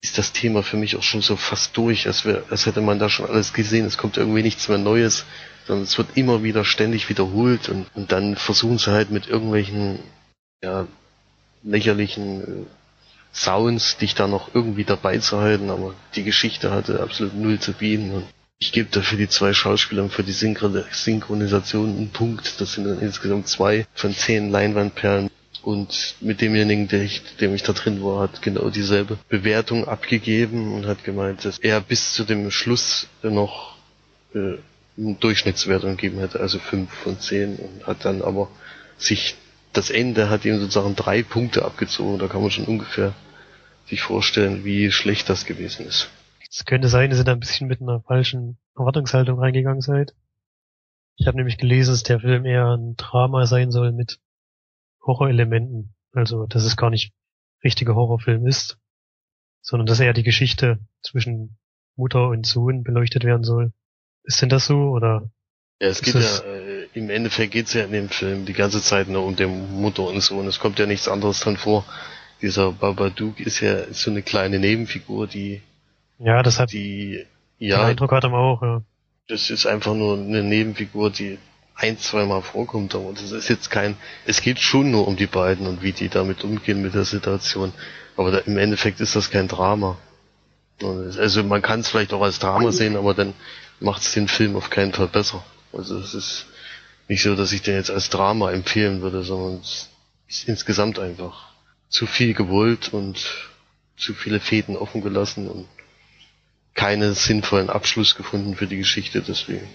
[0.00, 2.98] ist das Thema für mich auch schon so fast durch, als, wär, als hätte man
[2.98, 3.84] da schon alles gesehen.
[3.84, 5.24] Es kommt irgendwie nichts mehr Neues,
[5.66, 9.98] sondern es wird immer wieder ständig wiederholt und, und dann versuchen sie halt mit irgendwelchen
[10.62, 10.86] ja,
[11.62, 12.66] lächerlichen äh,
[13.34, 17.72] Sounds dich da noch irgendwie dabei zu halten, aber die Geschichte hatte absolut null zu
[17.72, 18.24] bieten und
[18.68, 22.60] ich gebe dafür die zwei Schauspieler für die Synchronisation einen Punkt.
[22.60, 25.30] Das sind dann insgesamt zwei von zehn Leinwandperlen.
[25.62, 30.72] Und mit demjenigen, der ich, dem ich da drin war, hat genau dieselbe Bewertung abgegeben
[30.74, 33.76] und hat gemeint, dass er bis zu dem Schluss noch
[34.34, 34.58] äh,
[34.98, 38.50] eine Durchschnittswertung gegeben hätte, also fünf von zehn und hat dann aber
[38.98, 39.36] sich
[39.72, 42.18] das Ende hat ihm sozusagen drei Punkte abgezogen.
[42.18, 43.14] Da kann man schon ungefähr
[43.88, 46.10] sich vorstellen, wie schlecht das gewesen ist.
[46.50, 50.14] Es könnte sein, dass ihr da ein bisschen mit einer falschen Erwartungshaltung reingegangen seid.
[51.16, 54.18] Ich habe nämlich gelesen, dass der Film eher ein Drama sein soll mit
[55.04, 55.94] Horrorelementen.
[56.12, 57.12] Also, dass es gar nicht
[57.62, 58.78] richtiger Horrorfilm ist,
[59.60, 61.58] sondern dass eher die Geschichte zwischen
[61.96, 63.72] Mutter und Sohn beleuchtet werden soll.
[64.22, 65.30] Ist denn das so oder?
[65.80, 69.08] Ja, es geht ja, äh, im Endeffekt geht's ja in dem Film die ganze Zeit
[69.08, 70.46] nur um den Mutter und Sohn.
[70.46, 71.84] Es kommt ja nichts anderes dran vor.
[72.40, 75.60] Dieser Babadook ist ja so eine kleine Nebenfigur, die
[76.18, 77.24] ja, das hat die,
[77.58, 77.78] ja.
[77.78, 78.82] Den Eindruck hat er auch, ja.
[79.28, 81.38] Das ist einfach nur eine Nebenfigur, die
[81.74, 85.66] ein, zweimal vorkommt, aber das ist jetzt kein, es geht schon nur um die beiden
[85.66, 87.72] und wie die damit umgehen mit der Situation.
[88.16, 89.96] Aber da, im Endeffekt ist das kein Drama.
[90.82, 93.34] Also man kann es vielleicht auch als Drama sehen, aber dann
[93.80, 95.44] macht es den Film auf keinen Fall besser.
[95.72, 96.46] Also es ist
[97.06, 99.88] nicht so, dass ich den jetzt als Drama empfehlen würde, sondern es
[100.28, 101.52] ist insgesamt einfach
[101.88, 103.18] zu viel gewollt und
[103.96, 105.66] zu viele Fäden offen gelassen und
[106.78, 109.68] keinen sinnvollen Abschluss gefunden für die Geschichte, deswegen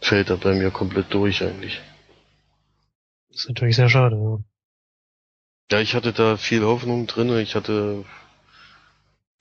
[0.00, 1.82] fällt er bei mir komplett durch eigentlich.
[3.28, 4.38] Das ist natürlich sehr schade, ja.
[5.70, 8.06] Ja, ich hatte da viel Hoffnung drin, ich hatte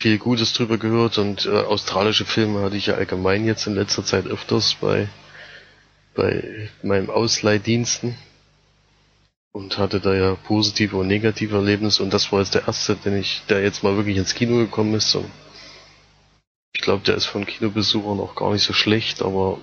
[0.02, 4.04] viel Gutes drüber gehört und äh, australische Filme hatte ich ja allgemein jetzt in letzter
[4.04, 5.08] Zeit öfters bei,
[6.16, 8.18] bei meinem Ausleihdiensten
[9.54, 13.16] und hatte da ja positive und negative Erlebnisse und das war jetzt der erste, den
[13.16, 15.32] ich, der jetzt mal wirklich ins Kino gekommen ist und
[16.76, 19.60] ich glaube, der ist von Kinobesuchern auch gar nicht so schlecht, aber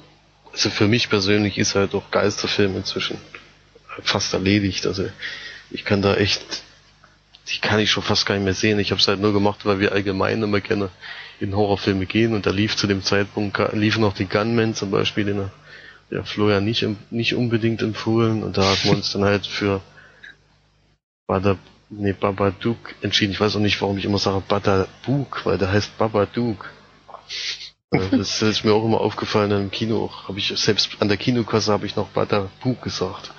[0.50, 3.18] also für mich persönlich ist halt auch Geisterfilm inzwischen
[4.02, 4.86] fast erledigt.
[4.86, 5.08] Also
[5.70, 6.62] ich kann da echt
[7.48, 8.78] die kann ich schon fast gar nicht mehr sehen.
[8.78, 10.90] Ich habe es halt nur gemacht, weil wir allgemein immer gerne
[11.38, 15.24] in Horrorfilme gehen und da lief zu dem Zeitpunkt lief noch die Gunman zum Beispiel,
[15.26, 15.50] den
[16.10, 19.82] der Florian nicht nicht unbedingt empfohlen und da hat wir uns dann halt für
[21.26, 21.58] Bada,
[21.90, 23.32] nee, Babadook entschieden.
[23.32, 26.70] Ich weiß auch nicht, warum ich immer sage Badabuk, weil der heißt Babadook.
[27.90, 30.10] Das ist mir auch immer aufgefallen im Kino.
[30.26, 33.32] Habe ich selbst an der Kinokasse habe ich noch Badabuk gesagt.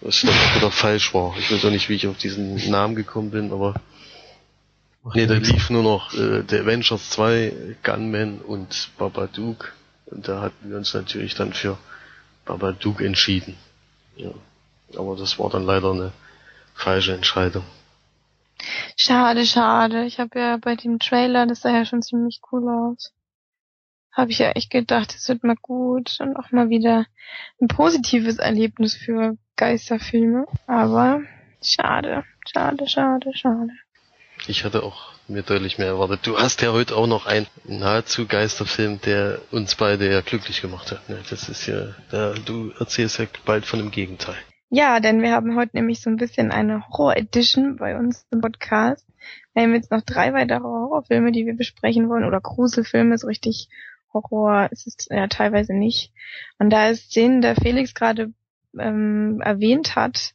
[0.00, 1.34] Was dann wieder falsch war.
[1.38, 3.74] Ich weiß auch nicht, wie ich auf diesen Namen gekommen bin, aber
[5.14, 9.72] nee, da lief nur noch äh, der Avengers 2, Gunman und Babadook.
[10.06, 11.78] Und da hatten wir uns natürlich dann für
[12.44, 13.56] Babadook entschieden.
[14.16, 14.30] Ja.
[14.96, 16.12] Aber das war dann leider eine
[16.74, 17.64] falsche Entscheidung.
[18.96, 20.04] Schade, schade.
[20.04, 23.12] Ich habe ja bei dem Trailer, das sah ja schon ziemlich cool aus.
[24.18, 27.06] Habe ich ja echt gedacht, es wird mal gut und auch mal wieder
[27.60, 30.44] ein positives Erlebnis für Geisterfilme.
[30.66, 31.20] Aber
[31.62, 33.70] schade, schade, schade, schade.
[34.48, 36.26] Ich hatte auch mir deutlich mehr erwartet.
[36.26, 40.90] Du hast ja heute auch noch einen nahezu Geisterfilm, der uns beide ja glücklich gemacht
[40.90, 41.08] hat.
[41.08, 41.20] Ne?
[41.30, 44.34] Das ist ja, da, du erzählst ja bald von dem Gegenteil.
[44.68, 49.06] Ja, denn wir haben heute nämlich so ein bisschen eine Horror-Edition bei uns im Podcast.
[49.54, 53.68] Wir haben jetzt noch drei weitere Horrorfilme, die wir besprechen wollen, oder Gruselfilme, so richtig
[54.12, 56.12] Horror ist es ja teilweise nicht.
[56.58, 58.32] Und da ist den, der Felix gerade
[58.78, 60.34] ähm, erwähnt hat,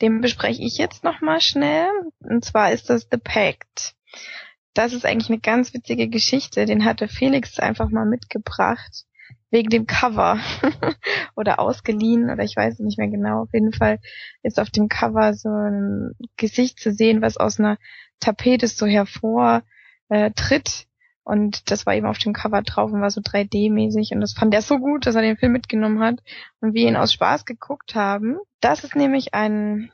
[0.00, 1.88] den bespreche ich jetzt nochmal schnell.
[2.20, 3.94] Und zwar ist das The Pact.
[4.74, 6.64] Das ist eigentlich eine ganz witzige Geschichte.
[6.64, 9.04] Den hatte Felix einfach mal mitgebracht.
[9.50, 10.38] Wegen dem Cover.
[11.34, 13.42] oder ausgeliehen, oder ich weiß es nicht mehr genau.
[13.42, 13.98] Auf jeden Fall
[14.42, 17.78] ist auf dem Cover so ein Gesicht zu sehen, was aus einer
[18.20, 19.62] Tapete so hervor
[20.10, 20.87] äh, tritt.
[21.28, 24.14] Und das war eben auf dem Cover drauf und war so 3D-mäßig.
[24.14, 26.22] Und das fand er so gut, dass er den Film mitgenommen hat
[26.62, 28.38] und wir ihn aus Spaß geguckt haben.
[28.60, 29.92] Das ist nämlich ein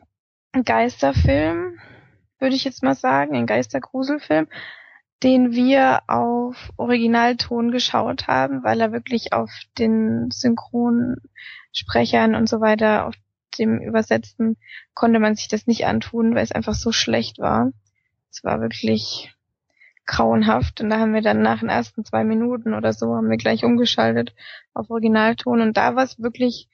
[0.52, 1.80] Geisterfilm,
[2.38, 4.46] würde ich jetzt mal sagen, ein Geistergruselfilm,
[5.24, 13.08] den wir auf Originalton geschaut haben, weil er wirklich auf den Synchronsprechern und so weiter,
[13.08, 13.16] auf
[13.58, 14.56] dem Übersetzten
[14.94, 17.72] konnte man sich das nicht antun, weil es einfach so schlecht war.
[18.30, 19.34] Es war wirklich
[20.06, 20.80] grauenhaft.
[20.80, 23.64] Und da haben wir dann nach den ersten zwei Minuten oder so haben wir gleich
[23.64, 24.34] umgeschaltet
[24.72, 25.60] auf Originalton.
[25.60, 26.68] Und da war es wirklich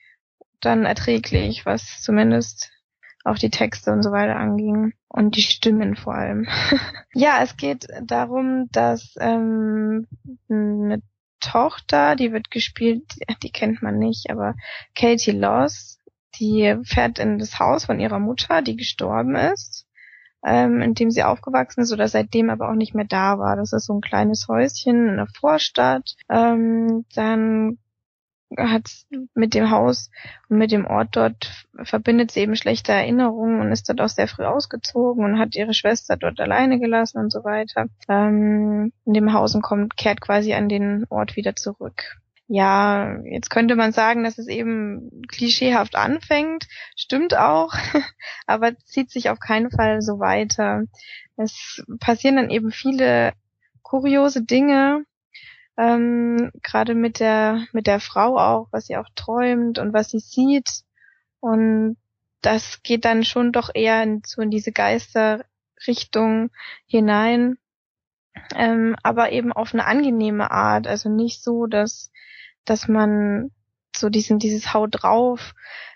[0.59, 2.71] dann erträglich, was zumindest
[3.23, 6.47] auch die Texte und so weiter anging und die Stimmen vor allem.
[7.13, 10.07] ja, es geht darum, dass ähm,
[10.49, 11.01] eine
[11.39, 13.03] Tochter, die wird gespielt,
[13.43, 14.55] die kennt man nicht, aber
[14.95, 15.99] Katie Loss,
[16.39, 19.80] die fährt in das Haus von ihrer Mutter, die gestorben ist,
[20.43, 23.55] ähm, in dem sie aufgewachsen ist oder seitdem aber auch nicht mehr da war.
[23.55, 26.15] Das ist so ein kleines Häuschen in der Vorstadt.
[26.29, 27.77] Ähm, dann
[28.57, 28.89] hat
[29.33, 30.09] mit dem Haus
[30.49, 34.27] und mit dem Ort dort verbindet sie eben schlechte Erinnerungen und ist dort auch sehr
[34.27, 37.85] früh ausgezogen und hat ihre Schwester dort alleine gelassen und so weiter.
[38.09, 42.17] Ähm, in dem Haus und kommt, kehrt quasi an den Ort wieder zurück.
[42.53, 47.73] Ja, jetzt könnte man sagen, dass es eben klischeehaft anfängt, stimmt auch,
[48.45, 50.83] aber zieht sich auf keinen Fall so weiter.
[51.37, 53.31] Es passieren dann eben viele
[53.83, 55.05] kuriose Dinge,
[55.77, 60.19] ähm, gerade mit der mit der Frau auch, was sie auch träumt und was sie
[60.19, 60.83] sieht.
[61.39, 61.95] Und
[62.41, 66.49] das geht dann schon doch eher in, so in diese Geisterrichtung
[66.85, 67.57] hinein,
[68.55, 72.10] ähm, aber eben auf eine angenehme Art, also nicht so, dass
[72.65, 73.51] dass man
[73.95, 75.53] so diesen dieses Haut drauf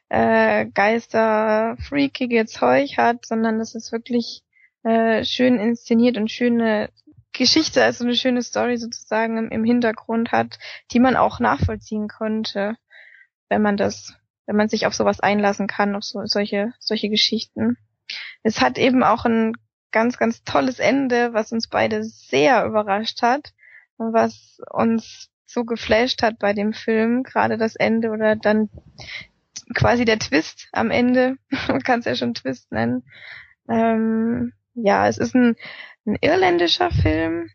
[0.10, 4.44] äh, Geister freakige Zeug hat, sondern dass es wirklich
[4.84, 6.90] äh, schön inszeniert und schöne
[7.34, 10.58] Geschichte, also eine schöne Story sozusagen im, im Hintergrund hat,
[10.92, 12.78] die man auch nachvollziehen konnte,
[13.50, 14.14] wenn man das,
[14.46, 17.78] wenn man sich auf sowas einlassen kann, auf so, solche, solche Geschichten.
[18.44, 19.54] Es hat eben auch ein
[19.92, 23.54] ganz, ganz tolles Ende, was uns beide sehr überrascht hat,
[23.98, 28.70] was uns so geflasht hat bei dem Film, gerade das Ende oder dann
[29.74, 33.04] quasi der Twist am Ende, man kann es ja schon Twist nennen.
[33.70, 35.56] Ähm, ja, es ist ein
[36.06, 37.50] ein irländischer Film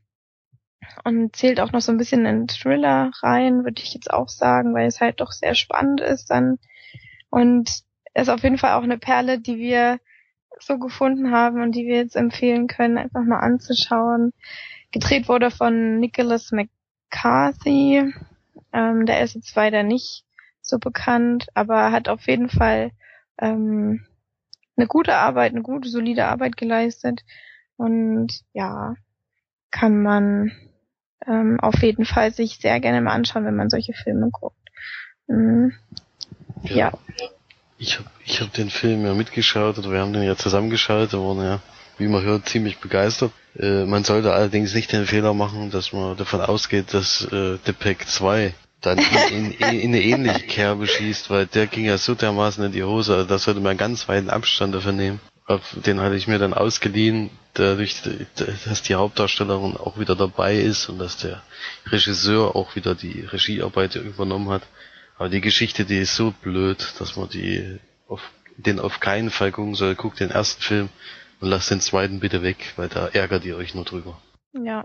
[1.05, 4.75] und zählt auch noch so ein bisschen in Thriller rein, würde ich jetzt auch sagen,
[4.75, 6.59] weil es halt doch sehr spannend ist dann.
[7.31, 7.83] Und
[8.15, 10.01] ist auf jeden Fall auch eine Perle, die wir
[10.59, 14.33] so gefunden haben und die wir jetzt empfehlen können, einfach mal anzuschauen.
[14.91, 16.51] Gedreht wurde von Nicholas
[17.11, 18.13] McCarthy.
[18.73, 20.25] Ähm, der ist jetzt weiter nicht
[20.63, 22.93] so bekannt, aber hat auf jeden Fall
[23.39, 24.07] ähm,
[24.77, 27.23] eine gute Arbeit, eine gute, solide Arbeit geleistet.
[27.77, 28.95] Und ja,
[29.71, 30.53] kann man
[31.27, 34.57] ähm, auf jeden Fall sich sehr gerne mal anschauen, wenn man solche Filme guckt.
[35.27, 35.73] Mhm.
[36.63, 36.75] Ja.
[36.77, 36.93] ja.
[37.79, 41.19] Ich habe ich hab den Film ja mitgeschaut oder wir haben den ja zusammengeschaut, da
[41.19, 41.61] wurden ja
[42.01, 43.33] wie man hört, ziemlich begeistert.
[43.59, 47.73] Äh, man sollte allerdings nicht den Fehler machen, dass man davon ausgeht, dass äh, The
[47.73, 48.99] Pack 2 dann
[49.31, 52.83] in, in, in eine ähnliche Kerbe schießt, weil der ging ja so dermaßen in die
[52.83, 55.21] Hose, also da sollte man ganz weiten Abstand dafür nehmen.
[55.85, 57.97] Den hatte ich mir dann ausgeliehen, dadurch,
[58.37, 61.43] dass die Hauptdarstellerin auch wieder dabei ist und dass der
[61.87, 64.63] Regisseur auch wieder die Regiearbeit übernommen hat.
[65.19, 68.21] Aber die Geschichte, die ist so blöd, dass man die auf,
[68.57, 69.97] den auf keinen Fall gucken soll.
[69.97, 70.89] Guckt den ersten Film
[71.41, 74.21] und lasst den zweiten bitte weg, weil da ärgert ihr euch nur drüber.
[74.53, 74.85] Ja.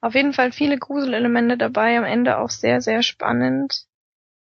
[0.00, 3.84] Auf jeden Fall viele Gruselelemente dabei, am Ende auch sehr, sehr spannend.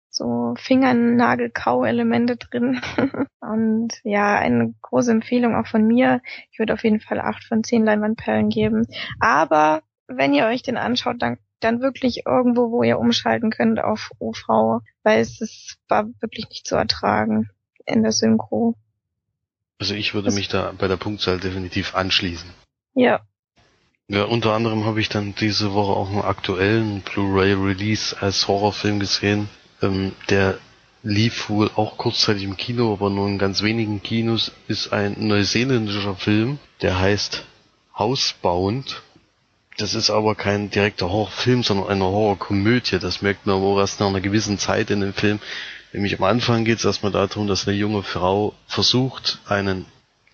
[0.10, 2.82] So Fingernagel-Kau-Elemente drin.
[3.40, 6.22] und ja, eine große Empfehlung auch von mir.
[6.52, 8.88] Ich würde auf jeden Fall acht von zehn Leinwandperlen geben.
[9.20, 14.12] Aber wenn ihr euch den anschaut, dann, dann wirklich irgendwo, wo ihr umschalten könnt auf
[14.20, 17.50] OV, weil es ist, war wirklich nicht zu ertragen
[17.86, 18.76] in der Synchro.
[19.82, 22.48] Also ich würde mich da bei der Punktzahl definitiv anschließen.
[22.94, 23.22] Ja.
[24.08, 29.50] Ja, unter anderem habe ich dann diese Woche auch einen aktuellen Blu-ray-Release als Horrorfilm gesehen.
[29.82, 30.60] Ähm, der
[31.02, 36.16] lief wohl auch kurzzeitig im Kino, aber nur in ganz wenigen Kinos, ist ein neuseeländischer
[36.16, 37.44] Film, der heißt
[37.98, 39.02] Housebound.
[39.78, 43.00] Das ist aber kein direkter Horrorfilm, sondern eine Horrorkomödie.
[43.00, 45.40] Das merkt man aber erst nach einer gewissen Zeit in dem Film.
[45.94, 49.86] Nämlich am Anfang geht es erstmal darum, dass eine junge Frau versucht, einen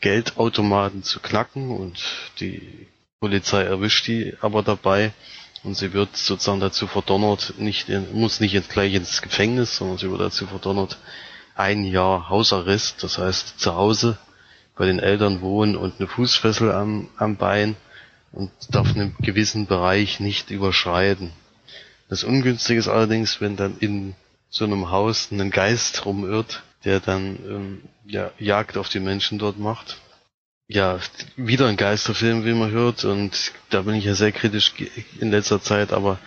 [0.01, 1.99] Geldautomaten zu knacken und
[2.39, 2.87] die
[3.19, 5.11] Polizei erwischt die aber dabei
[5.63, 9.97] und sie wird sozusagen dazu verdonnert, nicht in, muss nicht jetzt gleich ins Gefängnis, sondern
[9.97, 10.99] sie wird dazu verdonnert,
[11.55, 14.19] ein Jahr Hausarrest, das heißt zu Hause
[14.75, 17.75] bei den Eltern wohnen und eine Fußfessel am, am Bein
[18.31, 21.31] und darf einen gewissen Bereich nicht überschreiten.
[22.09, 24.15] Das Ungünstige ist allerdings, wenn dann in
[24.49, 29.59] so einem Haus einen Geist rumirrt, der dann ähm, ja, Jagd auf die Menschen dort
[29.59, 29.97] macht.
[30.69, 30.99] Ja,
[31.37, 34.73] wieder ein Geisterfilm, wie man hört, und da bin ich ja sehr kritisch
[35.19, 36.19] in letzter Zeit, aber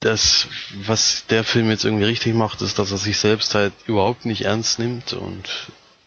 [0.00, 0.48] das,
[0.84, 4.44] was der Film jetzt irgendwie richtig macht, ist, dass er sich selbst halt überhaupt nicht
[4.44, 5.48] ernst nimmt und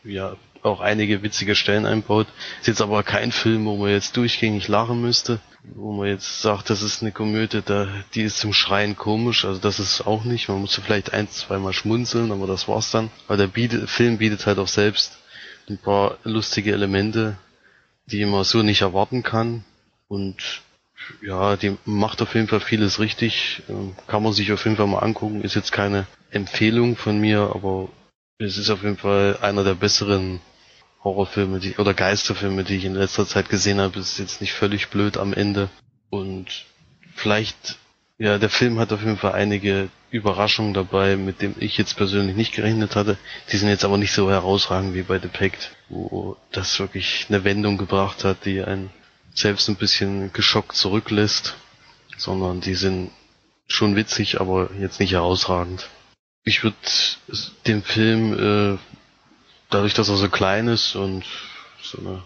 [0.04, 2.28] ja, auch einige witzige Stellen einbaut.
[2.62, 6.70] Ist jetzt aber kein Film, wo man jetzt durchgängig lachen müsste wo man jetzt sagt,
[6.70, 10.50] das ist eine Komödie, da, die ist zum Schreien komisch, also das ist auch nicht.
[10.50, 13.10] Man musste vielleicht ein, zweimal schmunzeln, aber das war's dann.
[13.28, 15.18] Weil der bietet, Film bietet halt auch selbst
[15.70, 17.38] ein paar lustige Elemente,
[18.08, 19.64] die man so nicht erwarten kann.
[20.08, 20.62] Und
[21.22, 23.64] ja, die macht auf jeden Fall vieles richtig.
[23.70, 25.42] Ähm, kann man sich auf jeden Fall mal angucken.
[25.42, 27.88] Ist jetzt keine Empfehlung von mir, aber
[28.38, 30.42] es ist auf jeden Fall einer der besseren
[31.04, 34.90] Horrorfilme die, oder Geisterfilme, die ich in letzter Zeit gesehen habe, ist jetzt nicht völlig
[34.90, 35.70] blöd am Ende.
[36.10, 36.66] Und
[37.16, 37.78] vielleicht,
[38.18, 42.36] ja, der Film hat auf jeden Fall einige Überraschungen dabei, mit dem ich jetzt persönlich
[42.36, 43.18] nicht gerechnet hatte.
[43.52, 47.44] Die sind jetzt aber nicht so herausragend wie bei The Pact, wo das wirklich eine
[47.44, 48.92] Wendung gebracht hat, die einen
[49.34, 51.56] selbst ein bisschen geschockt zurücklässt,
[52.18, 53.12] sondern die sind
[53.68, 55.90] schon witzig, aber jetzt nicht herausragend.
[56.46, 56.76] Ich würde
[57.66, 58.78] dem Film äh,
[59.74, 61.24] dadurch, dass er so klein ist und
[61.82, 62.24] so eine,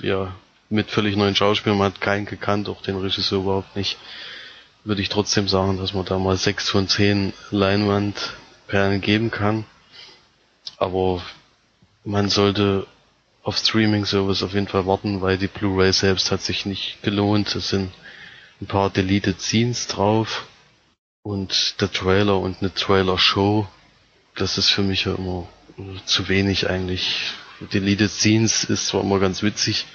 [0.00, 0.34] ja,
[0.70, 3.98] mit völlig neuen Schauspielern, man hat keinen gekannt, auch den Regisseur überhaupt nicht,
[4.84, 9.64] würde ich trotzdem sagen, dass man da mal sechs von zehn Leinwandperlen geben kann.
[10.76, 11.22] Aber
[12.04, 12.86] man sollte
[13.42, 17.54] auf Streaming-Service auf jeden Fall warten, weil die Blu-ray selbst hat sich nicht gelohnt.
[17.54, 17.92] Es sind
[18.60, 20.46] ein paar Deleted Scenes drauf
[21.22, 23.66] und der Trailer und eine Trailer-Show.
[24.36, 25.46] Das ist für mich ja immer
[26.06, 27.32] zu wenig eigentlich.
[27.72, 29.86] Deleted Scenes ist zwar immer ganz witzig,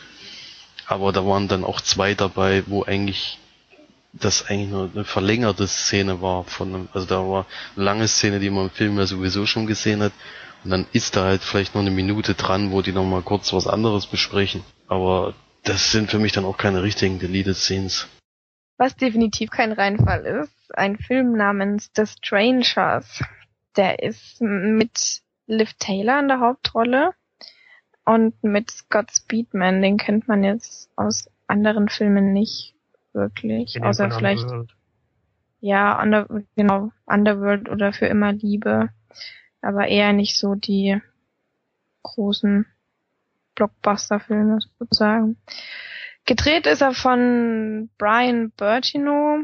[0.86, 3.38] aber da waren dann auch zwei dabei, wo eigentlich
[4.14, 8.40] das eigentlich nur eine verlängerte Szene war von einem, also da war eine lange Szene,
[8.40, 10.14] die man im Film ja sowieso schon gesehen hat.
[10.64, 13.68] Und dann ist da halt vielleicht noch eine Minute dran, wo die nochmal kurz was
[13.68, 14.64] anderes besprechen.
[14.88, 18.08] Aber das sind für mich dann auch keine richtigen Deleted Scenes.
[18.78, 23.22] Was definitiv kein Reinfall ist, ein Film namens The Strangers.
[23.76, 27.14] Der ist mit Liv Taylor in der Hauptrolle
[28.06, 32.76] und mit Scott Speedman, den kennt man jetzt aus anderen Filmen nicht
[33.14, 34.76] wirklich, außer vielleicht Underworld.
[35.60, 38.90] ja, Under, genau, Underworld oder für immer Liebe,
[39.62, 41.02] aber eher nicht so die
[42.04, 42.68] großen
[43.56, 45.38] Blockbuster-Filme sozusagen.
[46.26, 49.40] Gedreht ist er von Brian Bertino,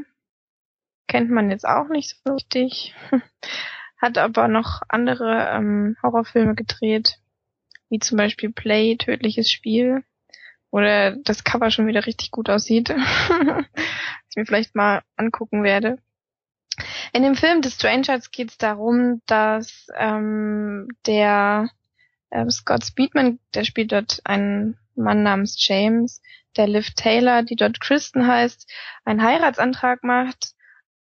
[1.07, 2.93] kennt man jetzt auch nicht so richtig.
[3.97, 7.19] hat aber noch andere ähm, Horrorfilme gedreht,
[7.89, 10.03] wie zum Beispiel Play, Tödliches Spiel,
[10.71, 13.65] wo der, das Cover schon wieder richtig gut aussieht, was
[14.29, 15.97] ich mir vielleicht mal angucken werde.
[17.13, 21.69] In dem Film The Strangers geht es darum, dass ähm, der
[22.31, 26.21] ähm, Scott Speedman, der spielt dort einen Mann namens James,
[26.57, 28.69] der Liv Taylor, die dort Kristen heißt,
[29.03, 30.53] einen Heiratsantrag macht,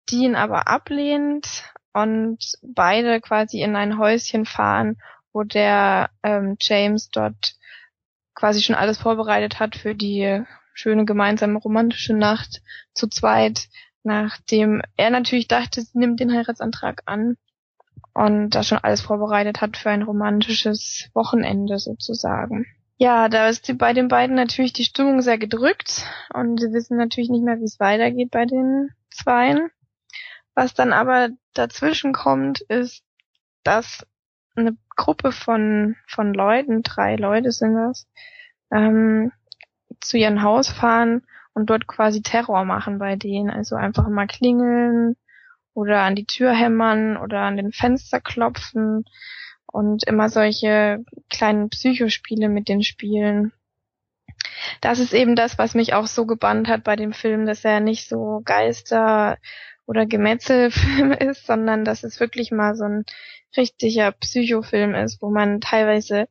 [0.09, 4.97] die ihn aber ablehnt und beide quasi in ein Häuschen fahren,
[5.33, 7.55] wo der ähm, James dort
[8.33, 12.61] quasi schon alles vorbereitet hat für die schöne gemeinsame romantische Nacht
[12.93, 13.67] zu zweit,
[14.03, 17.37] nachdem er natürlich dachte, sie nimmt den Heiratsantrag an
[18.13, 22.65] und da schon alles vorbereitet hat für ein romantisches Wochenende sozusagen.
[22.97, 26.97] Ja, da ist die, bei den beiden natürlich die Stimmung sehr gedrückt und sie wissen
[26.97, 29.71] natürlich nicht mehr, wie es weitergeht bei den Zweien.
[30.53, 33.03] Was dann aber dazwischen kommt, ist,
[33.63, 34.05] dass
[34.55, 38.07] eine Gruppe von, von Leuten, drei Leute sind das,
[38.71, 39.31] ähm,
[39.99, 41.23] zu ihrem Haus fahren
[41.53, 43.49] und dort quasi Terror machen bei denen.
[43.49, 45.15] Also einfach mal klingeln
[45.73, 49.05] oder an die Tür hämmern oder an den Fenster klopfen
[49.71, 53.53] und immer solche kleinen Psychospiele mit den Spielen.
[54.81, 57.79] Das ist eben das, was mich auch so gebannt hat bei dem Film, dass er
[57.79, 59.37] nicht so Geister
[59.85, 63.05] oder Gemetzelfilm ist, sondern dass es wirklich mal so ein
[63.55, 66.27] richtiger Psychofilm ist, wo man teilweise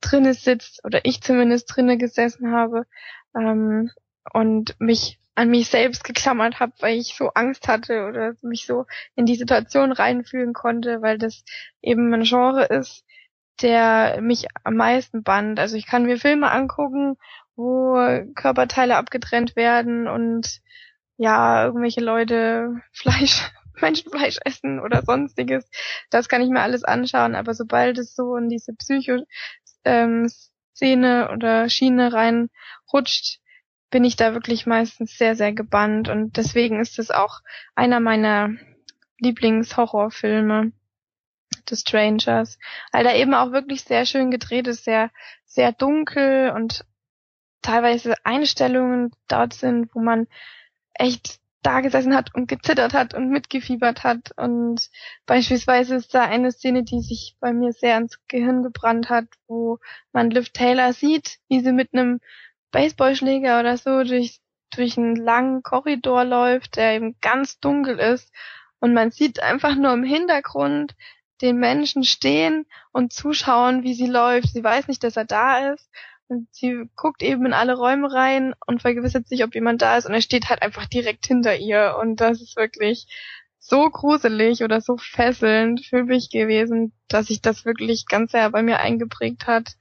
[0.00, 2.86] drinne sitzt oder ich zumindest drinne gesessen habe
[3.34, 3.90] ähm,
[4.32, 8.86] und mich an mich selbst geklammert habe, weil ich so Angst hatte oder mich so
[9.14, 11.44] in die Situation reinfühlen konnte, weil das
[11.80, 13.04] eben ein Genre ist,
[13.62, 15.58] der mich am meisten band.
[15.58, 17.16] Also ich kann mir Filme angucken,
[17.56, 17.94] wo
[18.34, 20.60] Körperteile abgetrennt werden und
[21.20, 25.68] ja, irgendwelche Leute Fleisch, Menschenfleisch essen oder sonstiges.
[26.08, 29.18] Das kann ich mir alles anschauen, aber sobald es so in diese Psycho
[29.84, 30.30] ähm,
[30.82, 33.38] oder Schiene reinrutscht,
[33.90, 36.08] bin ich da wirklich meistens sehr, sehr gebannt.
[36.08, 37.40] Und deswegen ist es auch
[37.74, 38.54] einer meiner
[39.18, 40.72] Lieblingshorrorfilme
[41.70, 42.58] des Strangers,
[42.92, 45.10] weil da eben auch wirklich sehr schön gedreht ist, sehr,
[45.44, 46.86] sehr dunkel und
[47.60, 50.26] teilweise Einstellungen dort sind, wo man
[50.94, 54.32] echt da gesessen hat und gezittert hat und mitgefiebert hat.
[54.36, 54.88] Und
[55.26, 59.78] beispielsweise ist da eine Szene, die sich bei mir sehr ins Gehirn gebrannt hat, wo
[60.12, 62.20] man Liv Taylor sieht, wie sie mit einem
[62.70, 64.40] Baseballschläger oder so durch,
[64.74, 68.32] durch einen langen Korridor läuft, der eben ganz dunkel ist.
[68.78, 70.94] Und man sieht einfach nur im Hintergrund
[71.42, 74.48] den Menschen stehen und zuschauen, wie sie läuft.
[74.52, 75.90] Sie weiß nicht, dass er da ist.
[76.50, 80.06] Sie guckt eben in alle Räume rein und vergewissert sich, ob jemand da ist.
[80.06, 81.96] Und er steht halt einfach direkt hinter ihr.
[82.00, 83.06] Und das ist wirklich
[83.58, 88.62] so gruselig oder so fesselnd für mich gewesen, dass sich das wirklich ganz sehr bei
[88.62, 89.72] mir eingeprägt hat.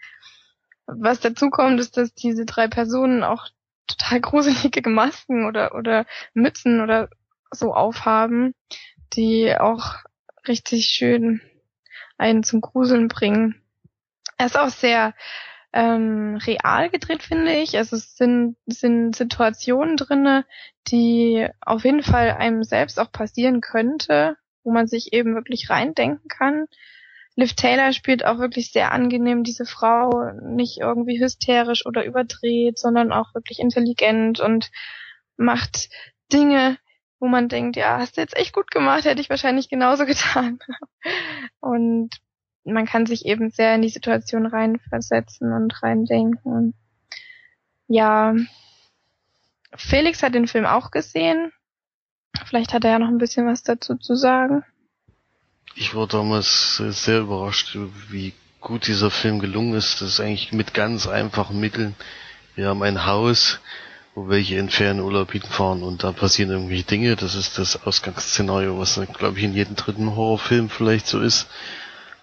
[0.86, 3.48] Was dazu kommt, ist, dass diese drei Personen auch
[3.88, 7.10] total gruselige Masken oder, oder Mützen oder
[7.52, 8.54] so aufhaben,
[9.14, 9.96] die auch
[10.48, 11.42] richtig schön
[12.18, 13.62] einen zum Gruseln bringen.
[14.38, 15.14] Er ist auch sehr
[15.74, 17.78] ähm, real gedreht, finde ich.
[17.78, 20.46] Also es sind, sind Situationen drinne,
[20.88, 26.28] die auf jeden Fall einem selbst auch passieren könnte, wo man sich eben wirklich reindenken
[26.28, 26.66] kann.
[27.36, 33.14] Liv Taylor spielt auch wirklich sehr angenehm diese Frau, nicht irgendwie hysterisch oder überdreht, sondern
[33.14, 34.72] auch wirklich intelligent und
[35.38, 35.90] macht
[36.34, 36.78] Dinge,
[37.20, 40.60] wo man denkt, ja, hast du jetzt echt gut gemacht, hätte ich wahrscheinlich genauso getan.
[41.62, 42.10] Und
[42.64, 46.74] man kann sich eben sehr in die Situation reinversetzen und reindenken.
[47.88, 48.36] Ja,
[49.76, 51.52] Felix hat den Film auch gesehen.
[52.46, 54.64] Vielleicht hat er ja noch ein bisschen was dazu zu sagen.
[55.76, 57.78] Ich war damals sehr überrascht,
[58.10, 60.02] wie gut dieser Film gelungen ist.
[60.02, 61.96] Das ist eigentlich mit ganz einfachen Mitteln.
[62.56, 63.60] Wir haben ein Haus,
[64.16, 67.16] wo welche in Ferienurlaub hinfahren und da passieren irgendwelche Dinge.
[67.16, 71.48] Das ist das Ausgangsszenario, was, glaube ich, in jedem dritten Horrorfilm vielleicht so ist.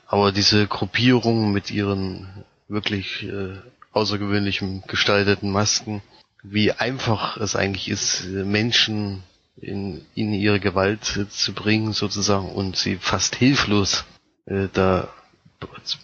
[0.06, 2.28] Aber diese Gruppierung mit ihren
[2.68, 3.56] wirklich äh,
[3.92, 6.02] außergewöhnlichen gestalteten Masken,
[6.42, 9.22] wie einfach es eigentlich ist, Menschen
[9.60, 14.04] in, in ihre Gewalt zu bringen sozusagen und sie fast hilflos
[14.46, 15.08] äh, da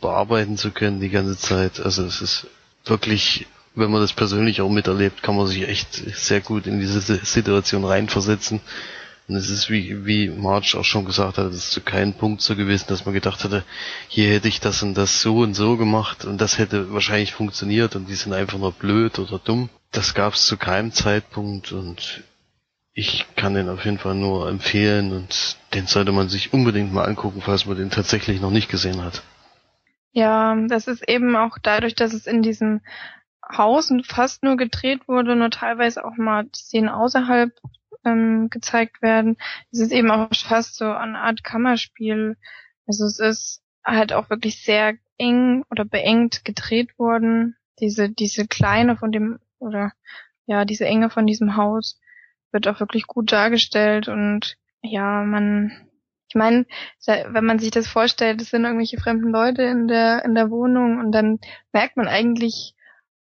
[0.01, 1.79] bearbeiten zu können die ganze Zeit.
[1.81, 2.47] Also es ist
[2.85, 7.01] wirklich, wenn man das persönlich auch miterlebt, kann man sich echt sehr gut in diese
[7.01, 8.61] Situation reinversetzen
[9.33, 12.43] und es ist wie, wie Marge auch schon gesagt hat, es ist zu keinem Punkt
[12.43, 13.65] so gewesen, dass man gedacht hatte,
[14.09, 17.97] hier hätte ich das und das so und so gemacht und das hätte wahrscheinlich funktioniert
[17.97, 19.71] und die sind einfach nur blöd oder dumm.
[19.91, 22.25] Das gab es zu keinem Zeitpunkt und
[22.93, 27.07] ich kann den auf jeden Fall nur empfehlen und den sollte man sich unbedingt mal
[27.07, 29.23] angucken, falls man den tatsächlich noch nicht gesehen hat.
[30.13, 32.83] Ja, das ist eben auch dadurch, dass es in diesem
[33.57, 37.51] Haus fast nur gedreht wurde, nur teilweise auch mal Szenen außerhalb
[38.05, 39.37] ähm, gezeigt werden.
[39.71, 42.37] Es ist eben auch fast so eine Art Kammerspiel.
[42.87, 47.57] Also es ist halt auch wirklich sehr eng oder beengt gedreht worden.
[47.81, 49.93] diese, diese Kleine von dem, oder
[50.47, 52.01] ja, diese Enge von diesem Haus
[52.53, 55.73] wird auch wirklich gut dargestellt und ja, man,
[56.29, 56.67] ich meine,
[57.07, 60.99] wenn man sich das vorstellt, es sind irgendwelche fremden Leute in der, in der Wohnung
[60.99, 61.39] und dann
[61.73, 62.75] merkt man eigentlich,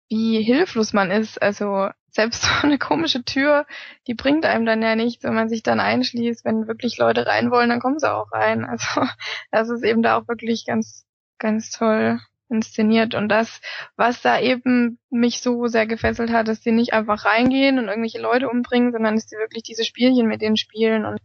[0.09, 1.41] wie hilflos man ist.
[1.41, 3.67] Also selbst so eine komische Tür,
[4.07, 6.45] die bringt einem dann ja nichts, wenn man sich dann einschließt.
[6.45, 8.65] Wenn wirklich Leute rein wollen, dann kommen sie auch rein.
[8.75, 9.03] Also
[9.51, 11.05] das ist eben da auch wirklich ganz,
[11.39, 13.15] ganz toll inszeniert.
[13.15, 13.61] Und das,
[13.97, 18.21] was da eben mich so sehr gefesselt hat, dass sie nicht einfach reingehen und irgendwelche
[18.21, 21.19] Leute umbringen, sondern dass sie wirklich diese Spielchen mit denen spielen und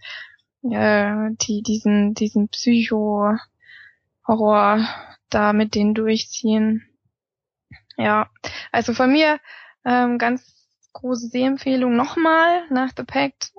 [0.73, 4.87] äh, die diesen, diesen Psycho-Horror
[5.29, 6.85] da mit denen durchziehen.
[7.97, 8.29] Ja,
[8.71, 9.39] also von mir
[9.85, 10.58] ähm, ganz
[10.99, 13.51] große Sehempfehlung nochmal nach The Pact.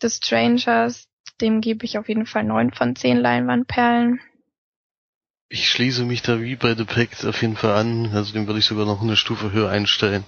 [0.00, 1.08] The Strangers,
[1.40, 4.20] dem gebe ich auf jeden Fall neun von zehn Leinwandperlen.
[5.48, 8.10] Ich schließe mich da wie bei The Pact auf jeden Fall an.
[8.14, 10.24] Also den würde ich sogar noch eine Stufe höher einstellen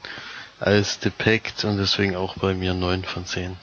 [0.60, 3.56] als The Pact und deswegen auch bei mir neun von zehn.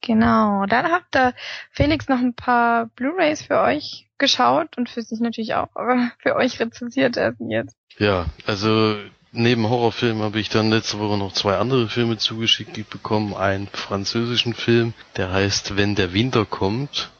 [0.00, 1.34] Genau, dann habt ihr
[1.70, 6.36] Felix noch ein paar Blu-rays für euch geschaut und für sich natürlich auch, aber für
[6.36, 7.76] euch rezensiert er sie jetzt.
[7.98, 8.96] Ja, also
[9.32, 13.34] neben Horrorfilmen habe ich dann letzte Woche noch zwei andere Filme zugeschickt bekommen.
[13.34, 17.10] Einen französischen Film, der heißt Wenn der Winter kommt.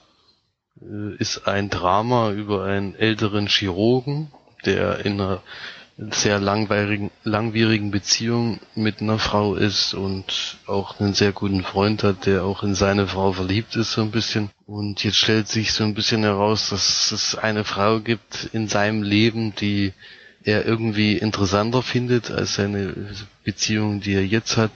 [0.81, 4.31] Äh, ist ein Drama über einen älteren Chirurgen,
[4.65, 5.43] der in einer
[5.99, 12.25] sehr langwierigen, langwierigen Beziehung mit einer Frau ist und auch einen sehr guten Freund hat,
[12.27, 14.51] der auch in seine Frau verliebt ist so ein bisschen.
[14.65, 19.03] Und jetzt stellt sich so ein bisschen heraus, dass es eine Frau gibt in seinem
[19.03, 19.93] Leben, die
[20.49, 22.95] er irgendwie interessanter findet als seine
[23.45, 24.71] Beziehung, die er jetzt hat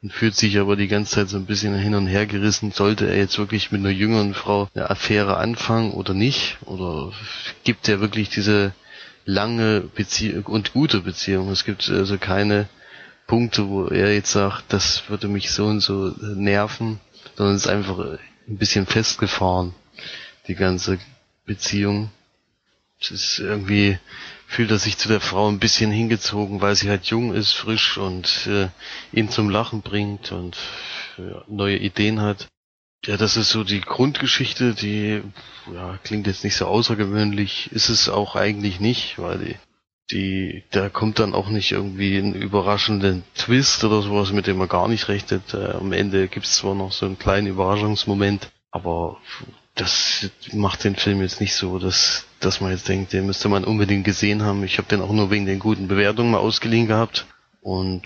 [0.00, 3.08] und fühlt sich aber die ganze Zeit so ein bisschen hin und her gerissen, sollte
[3.08, 6.58] er jetzt wirklich mit einer jüngeren Frau eine Affäre anfangen oder nicht?
[6.62, 7.12] Oder
[7.64, 8.72] gibt er wirklich diese
[9.24, 11.50] lange Beziehung und gute Beziehung.
[11.50, 12.68] Es gibt also keine
[13.26, 17.00] Punkte, wo er jetzt sagt, das würde mich so und so nerven,
[17.36, 19.74] sondern ist einfach ein bisschen festgefahren,
[20.48, 20.98] die ganze
[21.44, 22.10] Beziehung.
[23.00, 23.98] Es ist irgendwie,
[24.52, 27.96] fühlt er sich zu der Frau ein bisschen hingezogen, weil sie halt jung ist, frisch
[27.96, 28.68] und äh,
[29.10, 30.58] ihn zum Lachen bringt und
[31.16, 32.48] äh, neue Ideen hat.
[33.06, 35.22] Ja, das ist so die Grundgeschichte, die
[35.74, 39.56] ja, klingt jetzt nicht so außergewöhnlich, ist es auch eigentlich nicht, weil die,
[40.10, 44.68] die, da kommt dann auch nicht irgendwie ein überraschender Twist oder sowas, mit dem man
[44.68, 45.54] gar nicht rechnet.
[45.54, 49.16] Äh, am Ende gibt's zwar noch so einen kleinen Überraschungsmoment, aber
[49.82, 53.64] das macht den Film jetzt nicht so, dass, dass man jetzt denkt, den müsste man
[53.64, 54.62] unbedingt gesehen haben.
[54.62, 57.26] Ich habe den auch nur wegen den guten Bewertungen mal ausgeliehen gehabt
[57.62, 58.02] und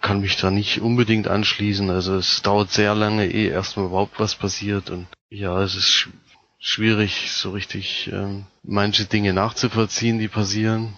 [0.00, 1.90] kann mich da nicht unbedingt anschließen.
[1.90, 4.90] Also es dauert sehr lange, ehe erstmal überhaupt was passiert.
[4.90, 6.08] Und ja, es ist sch
[6.60, 10.94] schwierig, so richtig ähm, manche Dinge nachzuvollziehen, die passieren.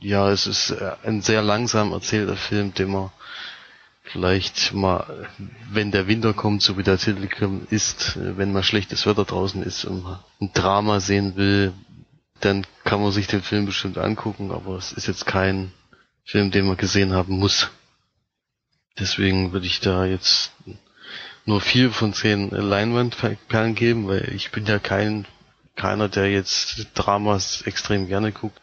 [0.00, 3.10] Ja, es ist äh, ein sehr langsam erzählter Film, den man
[4.02, 5.28] vielleicht mal,
[5.70, 7.28] wenn der Winter kommt, so wie der Titel
[7.70, 10.04] ist, wenn mal schlechtes Wetter draußen ist und
[10.40, 11.72] ein Drama sehen will,
[12.40, 15.72] dann kann man sich den Film bestimmt angucken, aber es ist jetzt kein
[16.24, 17.70] Film, den man gesehen haben muss.
[18.98, 20.52] Deswegen würde ich da jetzt
[21.44, 25.26] nur vier von zehn Leinwandperlen geben, weil ich bin ja kein
[25.76, 28.60] keiner, der jetzt Dramas extrem gerne guckt.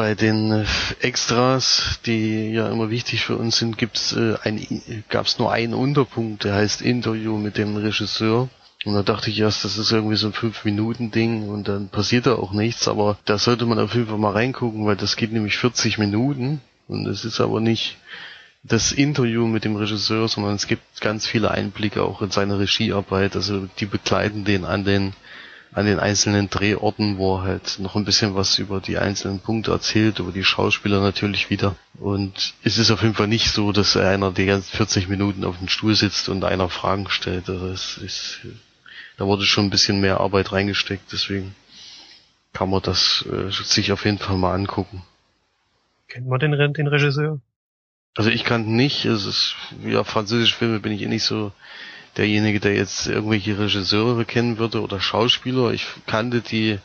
[0.00, 0.64] Bei den äh,
[1.02, 6.44] Extras, die ja immer wichtig für uns sind, gibt's äh, ein, gab's nur einen Unterpunkt,
[6.44, 8.48] der heißt Interview mit dem Regisseur.
[8.86, 11.90] Und da dachte ich erst, das ist irgendwie so ein fünf Minuten Ding und dann
[11.90, 15.16] passiert da auch nichts, aber da sollte man auf jeden Fall mal reingucken, weil das
[15.16, 17.98] geht nämlich 40 Minuten und es ist aber nicht
[18.62, 23.36] das Interview mit dem Regisseur, sondern es gibt ganz viele Einblicke auch in seine Regiearbeit.
[23.36, 25.12] Also die begleiten den an den
[25.72, 29.70] an den einzelnen Drehorten, wo er halt noch ein bisschen was über die einzelnen Punkte
[29.70, 31.76] erzählt, über die Schauspieler natürlich wieder.
[31.98, 35.58] Und es ist auf jeden Fall nicht so, dass einer die ganzen 40 Minuten auf
[35.58, 37.48] dem Stuhl sitzt und einer Fragen stellt.
[37.48, 38.40] Also es ist,
[39.16, 41.54] da wurde schon ein bisschen mehr Arbeit reingesteckt, deswegen
[42.52, 45.04] kann man das äh, sich auf jeden Fall mal angucken.
[46.08, 47.40] Kennt man den, den Regisseur?
[48.16, 49.54] Also ich kann nicht, es ist,
[49.84, 51.52] ja, französische Filme bin ich eh nicht so
[52.16, 55.72] derjenige, der jetzt irgendwelche Regisseure kennen würde oder Schauspieler.
[55.72, 56.78] Ich kannte die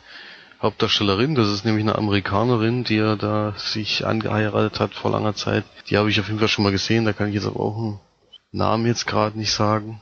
[0.62, 5.64] Hauptdarstellerin, das ist nämlich eine Amerikanerin, die ja da sich angeheiratet hat vor langer Zeit.
[5.88, 7.76] Die habe ich auf jeden Fall schon mal gesehen, da kann ich jetzt aber auch
[7.76, 8.00] einen
[8.52, 10.00] Namen jetzt gerade nicht sagen.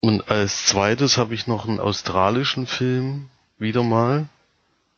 [0.00, 3.28] Und als zweites habe ich noch einen australischen Film,
[3.58, 4.28] wieder mal.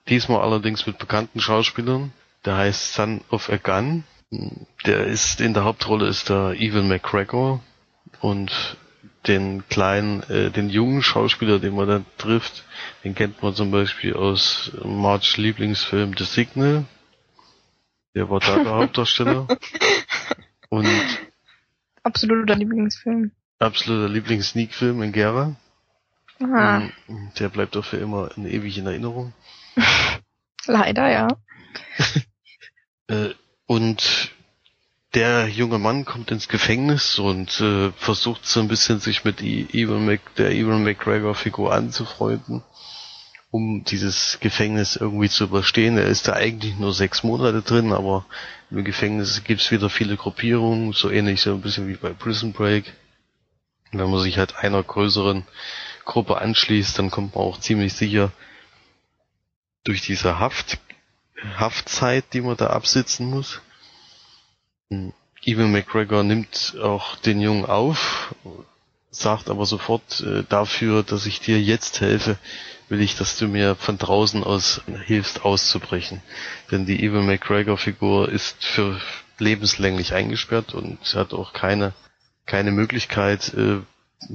[0.08, 2.12] Diesmal allerdings mit bekannten Schauspielern.
[2.44, 4.04] Der heißt Son of a Gun.
[4.86, 7.60] Der ist in der Hauptrolle ist der Evan McGregor
[8.20, 8.76] und
[9.26, 12.64] den kleinen, äh, den jungen Schauspieler, den man da trifft,
[13.04, 16.84] den kennt man zum Beispiel aus March Lieblingsfilm The Signal.
[18.14, 19.46] Der war da der Hauptdarsteller.
[20.68, 20.88] Und
[22.02, 23.30] Absoluter Lieblingsfilm.
[23.58, 25.54] absoluter Lieblings-Sneak-Film in Gera.
[26.42, 26.88] Aha.
[27.08, 29.32] Mm, Der bleibt doch für immer in ewig in Erinnerung.
[30.66, 31.28] Leider, ja.
[33.08, 33.30] Äh,
[33.66, 34.30] und
[35.14, 39.66] der junge Mann kommt ins Gefängnis und äh, versucht so ein bisschen sich mit I-
[39.72, 42.62] Ewan Mc, der Ewan McGregor Figur anzufreunden,
[43.50, 45.98] um dieses Gefängnis irgendwie zu überstehen.
[45.98, 48.24] Er ist da eigentlich nur sechs Monate drin, aber
[48.70, 52.92] im Gefängnis gibt's wieder viele Gruppierungen, so ähnlich so ein bisschen wie bei Prison Break.
[53.90, 55.44] Wenn man sich halt einer größeren
[56.04, 58.30] Gruppe anschließt, dann kommt man auch ziemlich sicher
[59.82, 60.78] durch diese Haft,
[61.56, 63.60] Haftzeit, die man da absitzen muss.
[64.90, 68.34] Ewan McGregor nimmt auch den Jungen auf,
[69.10, 72.38] sagt aber sofort, äh, dafür, dass ich dir jetzt helfe,
[72.88, 76.22] will ich, dass du mir von draußen aus hilfst auszubrechen.
[76.70, 79.00] Denn die Ewan McGregor Figur ist für
[79.38, 81.94] lebenslänglich eingesperrt und hat auch keine,
[82.46, 83.78] keine Möglichkeit, äh,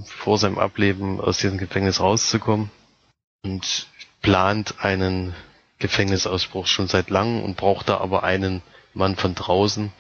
[0.05, 2.71] vor seinem Ableben aus diesem Gefängnis rauszukommen
[3.43, 3.87] und
[4.21, 5.35] plant einen
[5.79, 9.91] Gefängnisausbruch schon seit langem und braucht da aber einen Mann von draußen,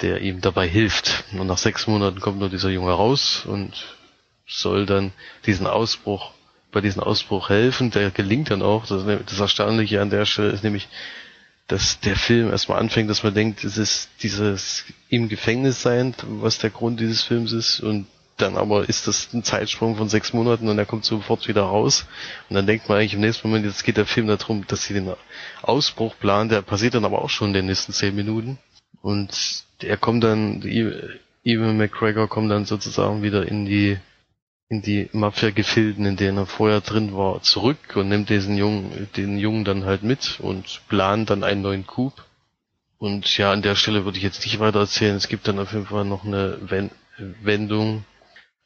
[0.00, 1.24] der ihm dabei hilft.
[1.32, 3.72] Und nach sechs Monaten kommt nur dieser Junge raus und
[4.46, 5.12] soll dann
[5.46, 6.32] diesen Ausbruch,
[6.72, 7.90] bei diesem Ausbruch helfen.
[7.90, 8.86] Der gelingt dann auch.
[8.86, 10.88] Das, das Erstaunliche an der Stelle ist nämlich,
[11.68, 16.58] dass der Film erstmal anfängt, dass man denkt, es ist dieses im Gefängnis sein, was
[16.58, 20.68] der Grund dieses Films ist und dann aber ist das ein Zeitsprung von sechs Monaten
[20.68, 22.06] und er kommt sofort wieder raus.
[22.48, 24.94] Und dann denkt man eigentlich im nächsten Moment, jetzt geht der Film darum, dass sie
[24.94, 25.12] den
[25.62, 28.58] Ausbruch planen, der passiert dann aber auch schon in den nächsten zehn Minuten.
[29.04, 33.98] Und er kommt dann, Ewan McGregor kommt dann sozusagen wieder in die
[34.70, 39.36] in die Mafia-Gefilden, in denen er vorher drin war, zurück und nimmt diesen Jungen, den
[39.36, 42.14] Jungen dann halt mit und plant dann einen neuen Coup.
[42.96, 45.16] Und ja, an der Stelle würde ich jetzt nicht weiter erzählen.
[45.16, 46.90] Es gibt dann auf jeden Fall noch eine Wen
[47.42, 48.06] Wendung.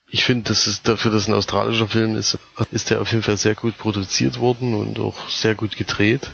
[0.09, 2.39] Ich finde, dass es dafür, dass ein australischer Film ist,
[2.71, 6.31] ist der auf jeden Fall sehr gut produziert worden und auch sehr gut gedreht.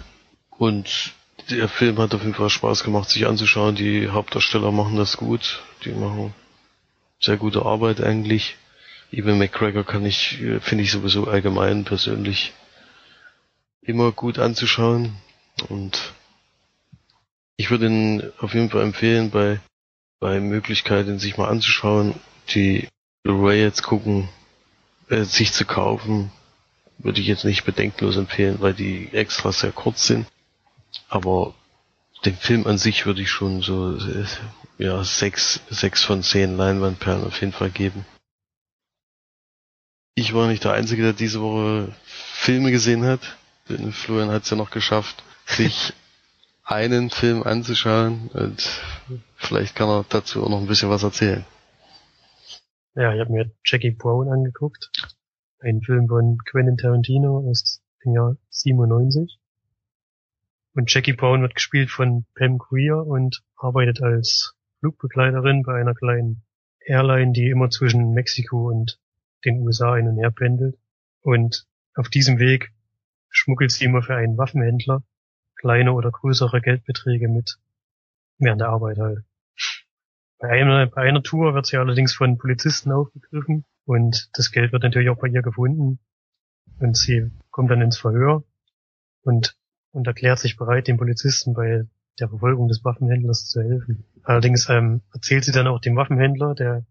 [0.50, 1.14] Und
[1.50, 3.74] der Film hat auf jeden Fall Spaß gemacht, sich anzuschauen.
[3.74, 5.62] Die Hauptdarsteller machen das gut.
[5.84, 6.34] Die machen
[7.20, 8.56] sehr gute Arbeit eigentlich.
[9.12, 12.52] Ewan McGregor kann ich, finde ich sowieso allgemein persönlich
[13.82, 15.16] immer gut anzuschauen.
[15.68, 16.12] Und
[17.56, 19.60] ich würde ihn auf jeden Fall empfehlen, bei,
[20.20, 22.14] bei Möglichkeit, ihn sich mal anzuschauen,
[22.54, 22.88] die
[23.22, 24.28] Blu-ray jetzt gucken,
[25.08, 26.30] äh, sich zu kaufen,
[26.98, 30.26] würde ich jetzt nicht bedenkenlos empfehlen, weil die extra sehr kurz sind.
[31.08, 31.54] Aber
[32.24, 34.24] den Film an sich würde ich schon so äh,
[34.78, 38.04] ja sechs, sechs von zehn Leinwandperlen auf jeden Fall geben.
[40.14, 43.36] Ich war nicht der Einzige, der diese Woche Filme gesehen hat.
[43.92, 45.92] Florian hat es ja noch geschafft, sich
[46.64, 48.62] einen Film anzuschauen und
[49.36, 51.44] vielleicht kann er dazu auch noch ein bisschen was erzählen.
[52.94, 54.90] Ja, ich habe mir Jackie Brown angeguckt.
[55.58, 59.40] Ein Film von Quentin Tarantino aus dem Jahr 97.
[60.74, 66.42] Und Jackie Brown wird gespielt von Pam Grier und arbeitet als Flugbegleiterin bei einer kleinen
[66.80, 68.98] Airline, die immer zwischen Mexiko und
[69.44, 70.76] den USA hin und her pendelt.
[71.22, 72.72] Und auf diesem Weg
[73.30, 75.02] schmuggelt sie immer für einen Waffenhändler
[75.56, 77.58] kleine oder größere Geldbeträge mit
[78.38, 79.24] während der Arbeit halt.
[80.38, 84.82] Bei einer, bei einer Tour wird sie allerdings von Polizisten aufgegriffen und das Geld wird
[84.82, 86.00] natürlich auch bei ihr gefunden.
[86.80, 88.44] Und sie kommt dann ins Verhör
[89.22, 89.56] und,
[89.94, 91.86] und erklärt sich bereit, den Polizisten bei
[92.18, 94.04] der Verfolgung des Waffenhändlers zu helfen.
[94.24, 96.84] Allerdings ähm, erzählt sie dann auch dem Waffenhändler, der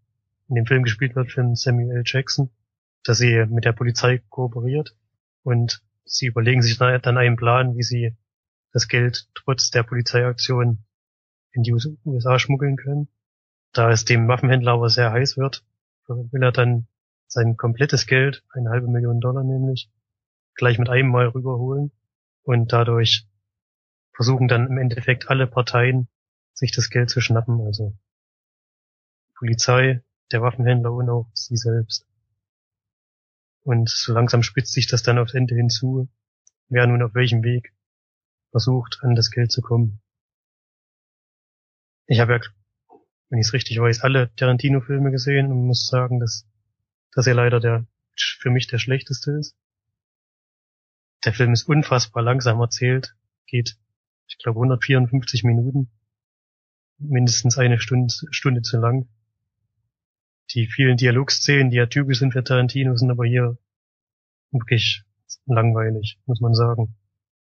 [0.47, 2.03] in dem Film gespielt wird von Samuel L.
[2.05, 2.49] Jackson,
[3.03, 4.95] dass sie mit der Polizei kooperiert
[5.43, 8.15] und sie überlegen sich dann einen Plan, wie sie
[8.71, 10.79] das Geld trotz der Polizeiaktion
[11.51, 11.73] in die
[12.05, 13.09] USA schmuggeln können.
[13.73, 15.65] Da es dem Waffenhändler aber sehr heiß wird,
[16.07, 16.87] will er dann
[17.27, 19.89] sein komplettes Geld, eine halbe Million Dollar nämlich,
[20.55, 21.91] gleich mit einem Mal rüberholen
[22.43, 23.27] und dadurch
[24.13, 26.07] versuchen dann im Endeffekt alle Parteien,
[26.53, 27.97] sich das Geld zu schnappen, also
[29.35, 32.07] Polizei, der Waffenhändler und auch sie selbst.
[33.63, 36.09] Und so langsam spitzt sich das dann aufs Ende hinzu,
[36.69, 37.73] wer nun auf welchem Weg
[38.51, 40.01] versucht, an das Geld zu kommen.
[42.05, 42.39] Ich habe ja,
[43.29, 46.45] wenn ich es richtig weiß, alle Tarantino-Filme gesehen und muss sagen, dass,
[47.13, 49.55] dass er leider der, für mich der schlechteste ist.
[51.25, 53.15] Der Film ist unfassbar langsam erzählt,
[53.45, 53.77] geht,
[54.27, 55.89] ich glaube, 154 Minuten,
[56.97, 59.07] mindestens eine Stunde, Stunde zu lang.
[60.51, 63.57] Die vielen Dialogszenen, die ja typisch sind für Tarantino, sind aber hier
[64.51, 65.03] wirklich
[65.45, 66.95] langweilig, muss man sagen.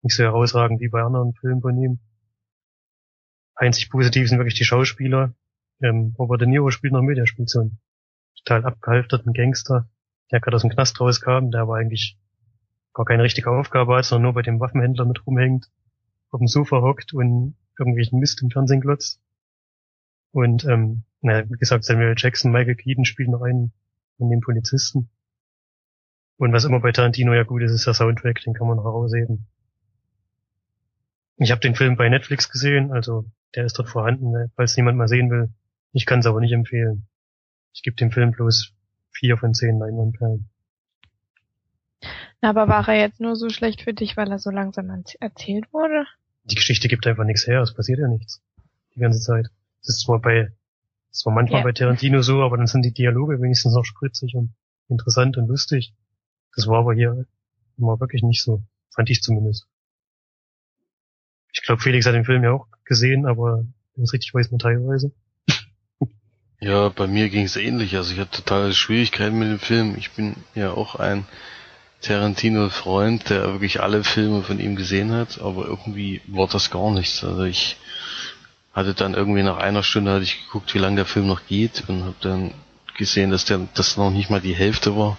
[0.02, 2.00] Nicht so herausragend wie bei anderen Filmen von ihm.
[3.54, 5.34] Einzig positiv sind wirklich die Schauspieler.
[5.80, 7.78] Ähm, Robert De Niro spielt noch mit, der spielt so einen
[8.36, 9.88] total abgehalfterten Gangster,
[10.30, 12.18] der gerade aus dem Knast rauskam, der aber eigentlich
[12.94, 15.70] gar keine richtige Aufgabe hat, sondern nur bei dem Waffenhändler mit rumhängt,
[16.30, 19.20] auf dem Sofa hockt und irgendwelchen Mist im Fernsehen glotzt.
[20.32, 23.72] Und ähm, naja, wie gesagt, Samuel Jackson, Michael Keaton spielt noch einen
[24.18, 25.10] von den Polizisten.
[26.36, 28.84] Und was immer bei Tarantino ja gut ist, ist der Soundtrack, den kann man noch
[28.84, 29.46] herausheben.
[31.36, 33.24] Ich habe den Film bei Netflix gesehen, also
[33.54, 35.50] der ist dort vorhanden, ne, falls niemand mal sehen will.
[35.92, 37.06] Ich kann es aber nicht empfehlen.
[37.74, 38.72] Ich gebe dem Film bloß
[39.10, 40.48] vier von zehn Leinwandperlen.
[42.42, 44.90] Aber war er jetzt nur so schlecht für dich, weil er so langsam
[45.20, 46.06] erzählt wurde?
[46.44, 48.42] Die Geschichte gibt einfach nichts her, es passiert ja nichts.
[48.96, 49.46] Die ganze Zeit.
[49.80, 50.52] Es ist zwar bei,
[51.12, 51.64] es war manchmal ja.
[51.64, 54.52] bei Tarantino so, aber dann sind die Dialoge wenigstens noch spritzig und
[54.88, 55.94] interessant und lustig.
[56.56, 57.26] Das war aber hier
[57.78, 58.62] immer wirklich nicht so.
[58.90, 59.68] Fand ich zumindest.
[61.52, 63.64] Ich glaube, Felix hat den Film ja auch gesehen, aber
[63.94, 65.12] wenn es richtig weiß, nur teilweise.
[66.58, 67.96] Ja, bei mir ging es ähnlich.
[67.96, 69.96] Also ich hatte totale Schwierigkeiten mit dem Film.
[69.96, 71.24] Ich bin ja auch ein
[72.02, 77.24] Tarantino-Freund, der wirklich alle Filme von ihm gesehen hat, aber irgendwie war das gar nichts.
[77.24, 77.76] Also ich
[78.74, 81.84] hatte dann irgendwie nach einer Stunde hatte ich geguckt, wie lange der Film noch geht
[81.88, 82.54] und habe dann
[82.96, 85.16] gesehen, dass der das noch nicht mal die Hälfte war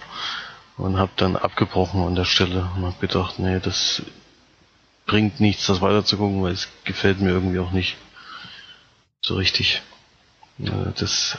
[0.76, 4.02] und habe dann abgebrochen an der Stelle und habe gedacht, nee, das
[5.06, 7.96] bringt nichts, das weiter zu gucken, weil es gefällt mir irgendwie auch nicht
[9.22, 9.82] so richtig.
[10.58, 11.38] Das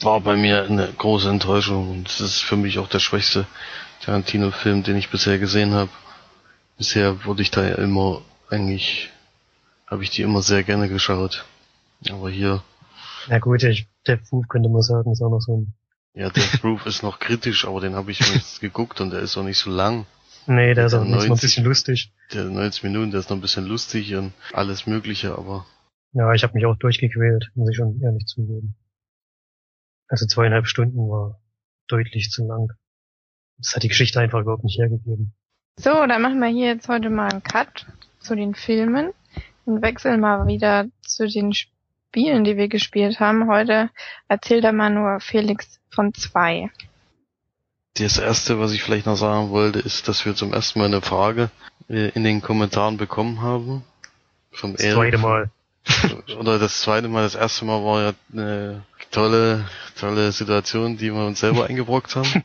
[0.00, 3.46] war bei mir eine große Enttäuschung und das ist für mich auch der schwächste
[4.02, 5.90] Tarantino-Film, den ich bisher gesehen habe.
[6.76, 9.10] Bisher wurde ich da ja immer eigentlich,
[9.86, 11.44] habe ich die immer sehr gerne geschaut.
[12.10, 12.62] Aber hier.
[13.28, 15.74] Na gut, ich, Death Proof könnte man sagen, ist auch noch so ein.
[16.14, 19.36] Ja, Death Proof ist noch kritisch, aber den habe ich jetzt geguckt und der ist
[19.36, 20.06] auch nicht so lang.
[20.46, 22.12] Nee, der ist auch 90, noch ein bisschen lustig.
[22.32, 25.64] Der 90 Minuten, der ist noch ein bisschen lustig und alles Mögliche, aber.
[26.14, 28.74] Ja, ich habe mich auch durchgequält, muss ich schon ehrlich zugeben.
[30.08, 31.40] Also zweieinhalb Stunden war
[31.86, 32.72] deutlich zu lang.
[33.62, 35.32] Das hat die Geschichte einfach überhaupt nicht hergegeben.
[35.76, 37.86] So, dann machen wir hier jetzt heute mal einen Cut
[38.18, 39.12] zu den Filmen
[39.64, 43.48] und wechseln mal wieder zu den Spielen, die wir gespielt haben.
[43.48, 43.90] Heute
[44.28, 46.70] erzählt er mal nur Felix von zwei.
[47.94, 51.02] Das erste, was ich vielleicht noch sagen wollte, ist, dass wir zum ersten Mal eine
[51.02, 51.50] Frage
[51.88, 53.84] äh, in den Kommentaren bekommen haben.
[54.50, 55.50] Vom das zweite Mal.
[56.38, 59.64] Oder das zweite Mal, das erste Mal war ja eine tolle,
[59.98, 62.42] tolle Situation, die wir uns selber eingebrockt haben.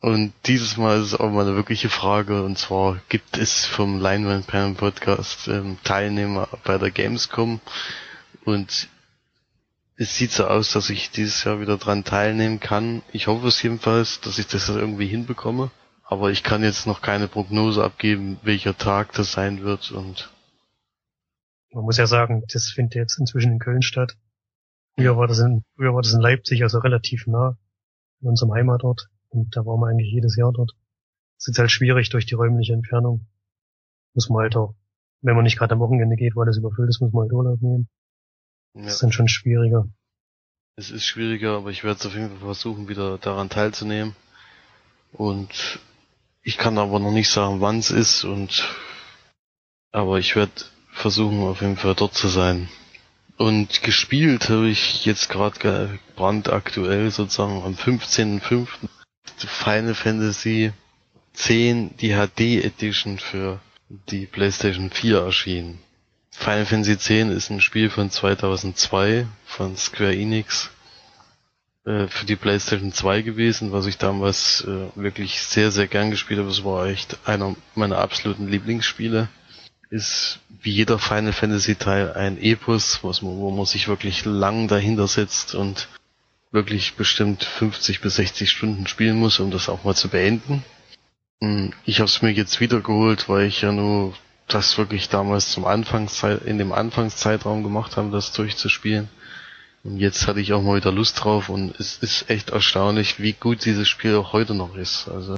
[0.00, 4.00] Und dieses Mal ist es auch mal eine wirkliche Frage, und zwar gibt es vom
[4.00, 7.60] Leinwandperlen Podcast ähm, Teilnehmer bei der Gamescom
[8.44, 8.88] und
[9.98, 13.02] es sieht so aus, dass ich dieses Jahr wieder dran teilnehmen kann.
[13.12, 15.70] Ich hoffe es jedenfalls, dass ich das irgendwie hinbekomme.
[16.04, 20.30] Aber ich kann jetzt noch keine Prognose abgeben, welcher Tag das sein wird und
[21.72, 24.16] man muss ja sagen, das findet jetzt inzwischen in Köln statt.
[24.96, 27.58] Früher war das in, früher war das in Leipzig, also relativ nah
[28.22, 29.08] in unserem Heimatort.
[29.28, 30.72] Und da waren wir eigentlich jedes Jahr dort.
[31.38, 33.26] Es ist halt schwierig durch die räumliche Entfernung.
[34.14, 34.74] Muss man halt auch,
[35.20, 37.60] wenn man nicht gerade am Wochenende geht, weil das überfüllt ist, muss man halt Urlaub
[37.60, 37.88] nehmen.
[38.74, 38.84] Ja.
[38.84, 39.86] Das ist dann schon schwieriger.
[40.76, 44.16] Es ist schwieriger, aber ich werde es auf jeden Fall versuchen, wieder daran teilzunehmen.
[45.12, 45.78] Und
[46.42, 48.66] ich kann aber noch nicht sagen, wann es ist und
[49.92, 50.52] aber ich werde
[50.92, 52.68] versuchen, auf jeden Fall dort zu sein.
[53.36, 58.66] Und gespielt habe ich jetzt gerade brandaktuell sozusagen am 15.05.
[59.36, 60.72] Final Fantasy
[61.34, 65.80] 10, die HD Edition für die PlayStation 4 erschienen.
[66.30, 70.70] Final Fantasy 10 ist ein Spiel von 2002 von Square Enix
[71.84, 76.40] äh, für die PlayStation 2 gewesen, was ich damals äh, wirklich sehr, sehr gern gespielt
[76.40, 76.50] habe.
[76.50, 79.28] Es war echt einer meiner absoluten Lieblingsspiele.
[79.96, 85.08] Ist wie jeder Final Fantasy Teil ein Epos, man, wo man sich wirklich lang dahinter
[85.08, 85.88] setzt und
[86.52, 90.62] wirklich bestimmt 50 bis 60 Stunden spielen muss, um das auch mal zu beenden.
[91.40, 94.12] Hm, ich habe es mir jetzt wieder geholt, weil ich ja nur
[94.48, 99.08] das wirklich damals zum Anfangszeit in dem Anfangszeitraum gemacht habe, das durchzuspielen.
[99.82, 103.32] Und jetzt hatte ich auch mal wieder Lust drauf und es ist echt erstaunlich, wie
[103.32, 105.08] gut dieses Spiel auch heute noch ist.
[105.08, 105.36] Also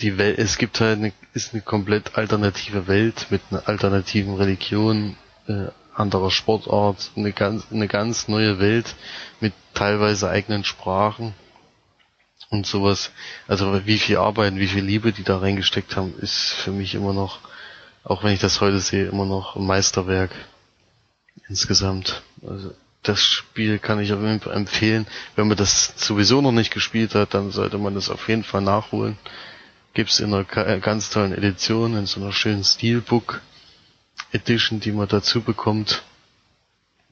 [0.00, 5.16] die Welt, es gibt halt eine, ist eine komplett alternative Welt mit einer alternativen Religion,
[5.46, 8.94] äh, anderer Sportart, eine ganz, eine ganz neue Welt
[9.40, 11.34] mit teilweise eigenen Sprachen
[12.48, 13.10] und sowas.
[13.46, 17.12] Also wie viel Arbeit, wie viel Liebe die da reingesteckt haben, ist für mich immer
[17.12, 17.40] noch,
[18.04, 20.30] auch wenn ich das heute sehe, immer noch ein Meisterwerk
[21.48, 22.22] insgesamt.
[22.46, 22.72] Also
[23.02, 25.06] das Spiel kann ich auf jeden Fall empfehlen.
[25.36, 28.62] Wenn man das sowieso noch nicht gespielt hat, dann sollte man das auf jeden Fall
[28.62, 29.18] nachholen
[29.94, 33.40] gibt's in einer ganz tollen Edition, in so einer schönen Steelbook
[34.32, 36.02] Edition, die man dazu bekommt.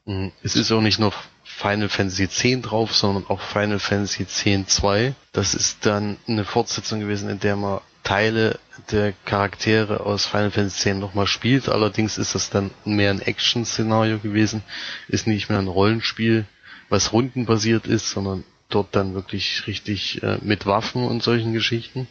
[0.05, 0.33] Mhm.
[0.43, 1.13] Es ist auch nicht nur
[1.45, 4.45] Final Fantasy X drauf, sondern auch Final Fantasy X
[4.77, 5.15] 2.
[5.33, 8.59] Das ist dann eine Fortsetzung gewesen, in der man Teile
[8.91, 11.69] der Charaktere aus Final Fantasy X nochmal spielt.
[11.69, 14.63] Allerdings ist das dann mehr ein Action-Szenario gewesen,
[15.09, 16.47] ist nicht mehr ein Rollenspiel,
[16.89, 22.07] was rundenbasiert ist, sondern dort dann wirklich richtig äh, mit Waffen und solchen Geschichten.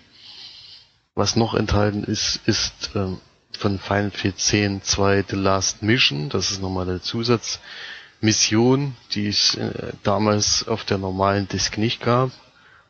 [1.17, 3.17] Was noch enthalten ist, ist ähm,
[3.57, 6.29] von Final Fantasy 2 The Last Mission.
[6.29, 12.29] Das ist nochmal eine Zusatzmission, die es äh, damals auf der normalen Disk nicht gab.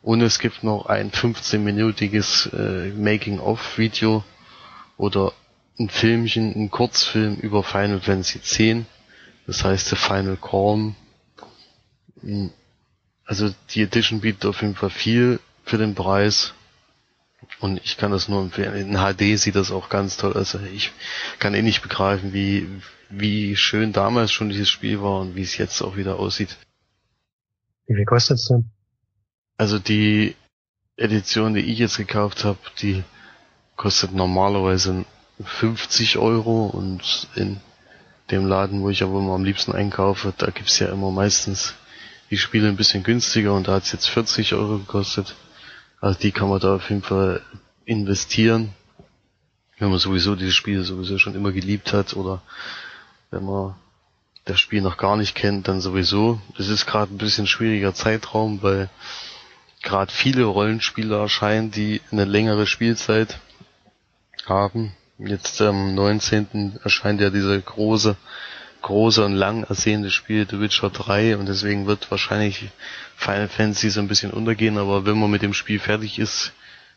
[0.02, 4.22] Und es gibt noch ein 15-minütiges äh, Making-of-Video
[4.98, 5.32] oder
[5.78, 8.84] ein Filmchen, ein Kurzfilm über Final Fantasy X.
[9.46, 10.94] Das heißt The Final Call.
[12.20, 12.50] Hm.
[13.24, 16.52] Also die Edition bietet auf jeden Fall viel für den Preis.
[17.60, 18.74] Und ich kann das nur empfehlen.
[18.74, 20.54] In HD sieht das auch ganz toll aus.
[20.54, 20.92] Also ich
[21.38, 22.68] kann eh nicht begreifen, wie,
[23.10, 26.56] wie schön damals schon dieses Spiel war und wie es jetzt auch wieder aussieht.
[27.86, 28.70] Wie viel kostet es denn?
[29.56, 30.36] Also die
[30.96, 33.02] Edition, die ich jetzt gekauft habe, die
[33.76, 35.04] kostet normalerweise
[35.42, 37.60] 50 Euro und in
[38.30, 41.74] dem Laden, wo ich aber immer am liebsten einkaufe, da gibt's ja immer meistens
[42.30, 45.34] die Spiele ein bisschen günstiger und da hat's jetzt 40 Euro gekostet.
[46.00, 47.42] Also die kann man da auf jeden Fall
[47.84, 48.74] investieren,
[49.78, 52.42] wenn man sowieso dieses Spiel sowieso schon immer geliebt hat oder
[53.30, 53.74] wenn man
[54.44, 56.40] das Spiel noch gar nicht kennt, dann sowieso.
[56.58, 58.88] Es ist gerade ein bisschen schwieriger Zeitraum, weil
[59.82, 63.38] gerade viele Rollenspiele erscheinen, die eine längere Spielzeit
[64.46, 64.94] haben.
[65.18, 66.78] Jetzt am 19.
[66.82, 68.16] erscheint ja dieser große
[68.82, 72.70] große und lang ersehnte Spiel The Witcher 3 und deswegen wird wahrscheinlich
[73.16, 76.52] Final Fantasy so ein bisschen untergehen, aber wenn man mit dem Spiel fertig ist,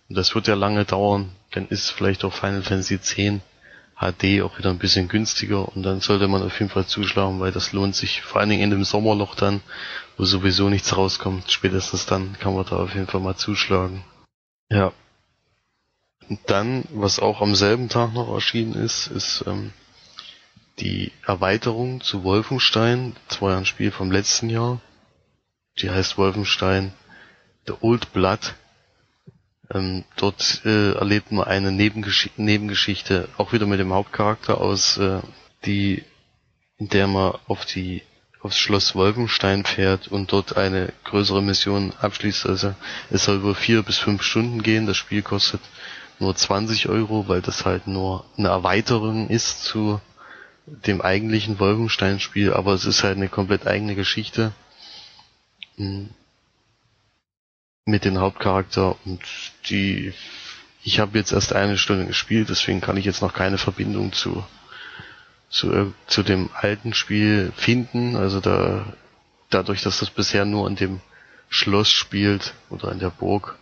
[0.10, 3.42] und das wird ja lange dauern, dann ist vielleicht auch Final Fantasy 10
[4.02, 7.52] HD auch wieder ein bisschen günstiger und dann sollte man auf jeden Fall zuschlagen, weil
[7.52, 9.62] das lohnt sich, vor allen Dingen in dem Sommerloch dann,
[10.18, 14.04] wo sowieso nichts rauskommt, spätestens dann kann man da auf jeden Fall mal zuschlagen.
[14.70, 14.92] Ja.
[16.30, 19.72] Und dann, was auch am selben Tag noch erschienen ist, ist ähm,
[20.80, 24.82] die Erweiterung zu Wolfenstein, das war ja ein Spiel vom letzten Jahr,
[25.80, 26.94] die heißt Wolfenstein
[27.68, 28.56] The Old Blood.
[29.74, 35.22] Ähm, dort äh, erlebt man eine Nebengesch Nebengeschichte, auch wieder mit dem Hauptcharakter aus, äh,
[35.66, 36.04] die,
[36.78, 38.02] in der man auf die
[38.42, 42.48] aufs Schloss Wolfenstein fährt und dort eine größere Mission abschließt.
[42.48, 42.74] Also
[43.12, 44.88] es soll über vier bis fünf Stunden gehen.
[44.88, 45.62] Das Spiel kostet
[46.20, 50.02] nur 20 Euro, weil das halt nur eine Erweiterung ist zu
[50.66, 54.54] dem eigentlichen Wolfenstein-Spiel, aber es ist halt eine komplett eigene Geschichte
[55.76, 56.10] hm.
[57.86, 59.22] mit dem Hauptcharakter und
[59.70, 60.14] die
[60.84, 64.44] ich habe jetzt erst eine Stunde gespielt, deswegen kann ich jetzt noch keine Verbindung zu
[65.52, 68.16] zu, zu dem alten Spiel finden.
[68.16, 68.86] Also da
[69.50, 71.02] dadurch, dass das bisher nur in dem
[71.50, 73.58] Schloss spielt oder in der Burg,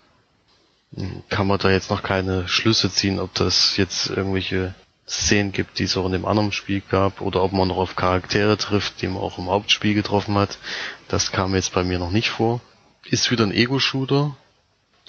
[0.95, 4.75] hm, kann man da jetzt noch keine Schlüsse ziehen, ob das jetzt irgendwelche
[5.09, 7.95] Szenen gibt, die es auch in dem anderen Spiel gab, oder ob man noch auf
[7.95, 10.59] Charaktere trifft, die man auch im Hauptspiel getroffen hat.
[11.07, 12.61] Das kam jetzt bei mir noch nicht vor.
[13.05, 14.35] Ist wieder ein Ego-Shooter.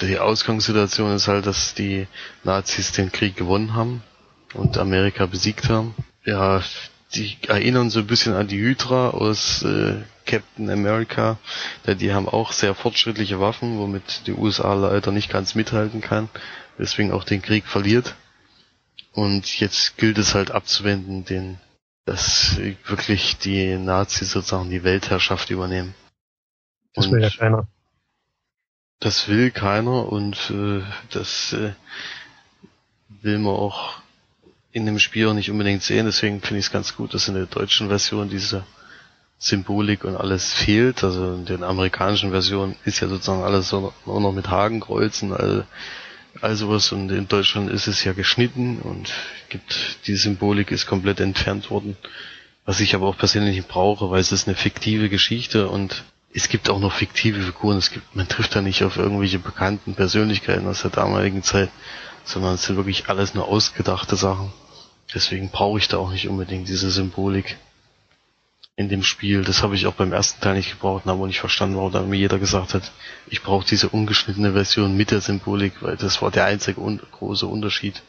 [0.01, 2.07] Die Ausgangssituation ist halt, dass die
[2.44, 4.03] Nazis den Krieg gewonnen haben
[4.55, 5.94] und Amerika besiegt haben.
[6.24, 6.62] Ja,
[7.14, 11.38] die erinnern so ein bisschen an die Hydra aus äh, Captain America.
[11.86, 16.30] Denn die haben auch sehr fortschrittliche Waffen, womit die USA leider nicht ganz mithalten kann.
[16.78, 18.14] Deswegen auch den Krieg verliert.
[19.12, 21.58] Und jetzt gilt es halt abzuwenden, den,
[22.04, 25.94] dass wirklich die Nazis sozusagen die Weltherrschaft übernehmen.
[26.94, 27.68] Das und will ja keiner.
[29.00, 31.72] Das will keiner und äh, das äh,
[33.08, 34.00] will man auch
[34.72, 36.06] in dem Spiel auch nicht unbedingt sehen.
[36.06, 38.64] Deswegen finde ich es ganz gut, dass in der deutschen Version diese
[39.38, 41.02] Symbolik und alles fehlt.
[41.02, 45.66] Also in den amerikanischen Versionen ist ja sozusagen alles nur noch mit Hakenkreuzen, all,
[46.40, 49.12] all was und in Deutschland ist es ja geschnitten und
[49.48, 51.96] gibt die Symbolik ist komplett entfernt worden,
[52.64, 56.48] was ich aber auch persönlich nicht brauche, weil es ist eine fiktive Geschichte und es
[56.48, 57.76] gibt auch noch fiktive Figuren.
[57.78, 61.70] Es gibt, man trifft da nicht auf irgendwelche bekannten Persönlichkeiten aus der damaligen Zeit,
[62.24, 64.52] sondern es sind wirklich alles nur ausgedachte Sachen.
[65.12, 67.56] Deswegen brauche ich da auch nicht unbedingt diese Symbolik
[68.80, 69.42] in dem Spiel.
[69.44, 71.92] Das habe ich auch beim ersten Teil nicht gebraucht und habe auch nicht verstanden, warum
[71.92, 72.90] da mir jeder gesagt hat,
[73.28, 77.46] ich brauche diese ungeschnittene Version mit der Symbolik, weil das war der einzige un große
[77.46, 78.02] Unterschied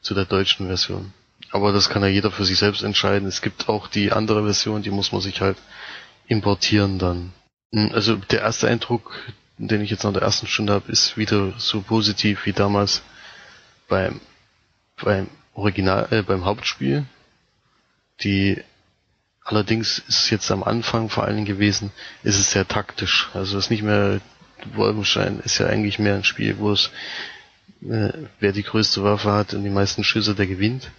[0.00, 1.12] zu der deutschen Version.
[1.50, 3.28] Aber das kann ja jeder für sich selbst entscheiden.
[3.28, 5.58] Es gibt auch die andere Version, die muss man sich halt
[6.28, 7.34] importieren dann.
[7.74, 9.12] Hm, also der erste Eindruck,
[9.58, 13.02] den ich jetzt nach der ersten Stunde habe, ist wieder so positiv wie damals
[13.86, 14.22] beim,
[15.02, 17.04] beim Original, äh, beim Hauptspiel.
[18.22, 18.62] Die
[19.46, 21.92] Allerdings ist es jetzt am Anfang vor allen Dingen gewesen,
[22.24, 23.28] ist es sehr taktisch.
[23.32, 24.20] Also es ist nicht mehr,
[24.74, 26.90] Wolfenstein ist ja eigentlich mehr ein Spiel, wo es,
[27.88, 30.90] äh, wer die größte Waffe hat und die meisten Schüsse, der gewinnt.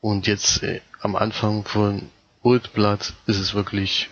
[0.00, 2.10] Und jetzt äh, am Anfang von
[2.44, 4.08] Old Blood ist es wirklich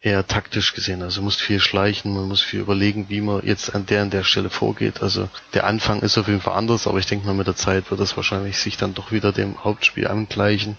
[0.00, 1.00] eher taktisch gesehen.
[1.02, 4.10] Also man muss viel schleichen, man muss viel überlegen, wie man jetzt an der an
[4.10, 5.00] der Stelle vorgeht.
[5.00, 7.88] Also der Anfang ist auf jeden Fall anders, aber ich denke mal mit der Zeit
[7.92, 10.76] wird das wahrscheinlich sich dann doch wieder dem Hauptspiel angleichen.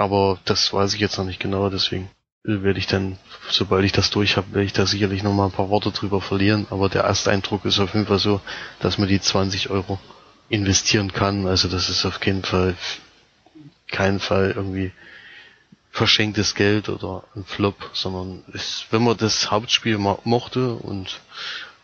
[0.00, 2.08] Aber das weiß ich jetzt noch nicht genau, deswegen
[2.42, 3.18] werde ich dann,
[3.50, 6.22] sobald ich das durch habe, werde ich da sicherlich noch mal ein paar Worte drüber
[6.22, 6.66] verlieren.
[6.70, 8.40] Aber der erste Eindruck ist auf jeden Fall so,
[8.78, 10.00] dass man die 20 Euro
[10.48, 11.46] investieren kann.
[11.46, 12.76] Also das ist auf keinen Fall,
[13.88, 14.92] keinen Fall irgendwie
[15.90, 21.20] verschenktes Geld oder ein Flop, sondern ist, wenn man das Hauptspiel mochte und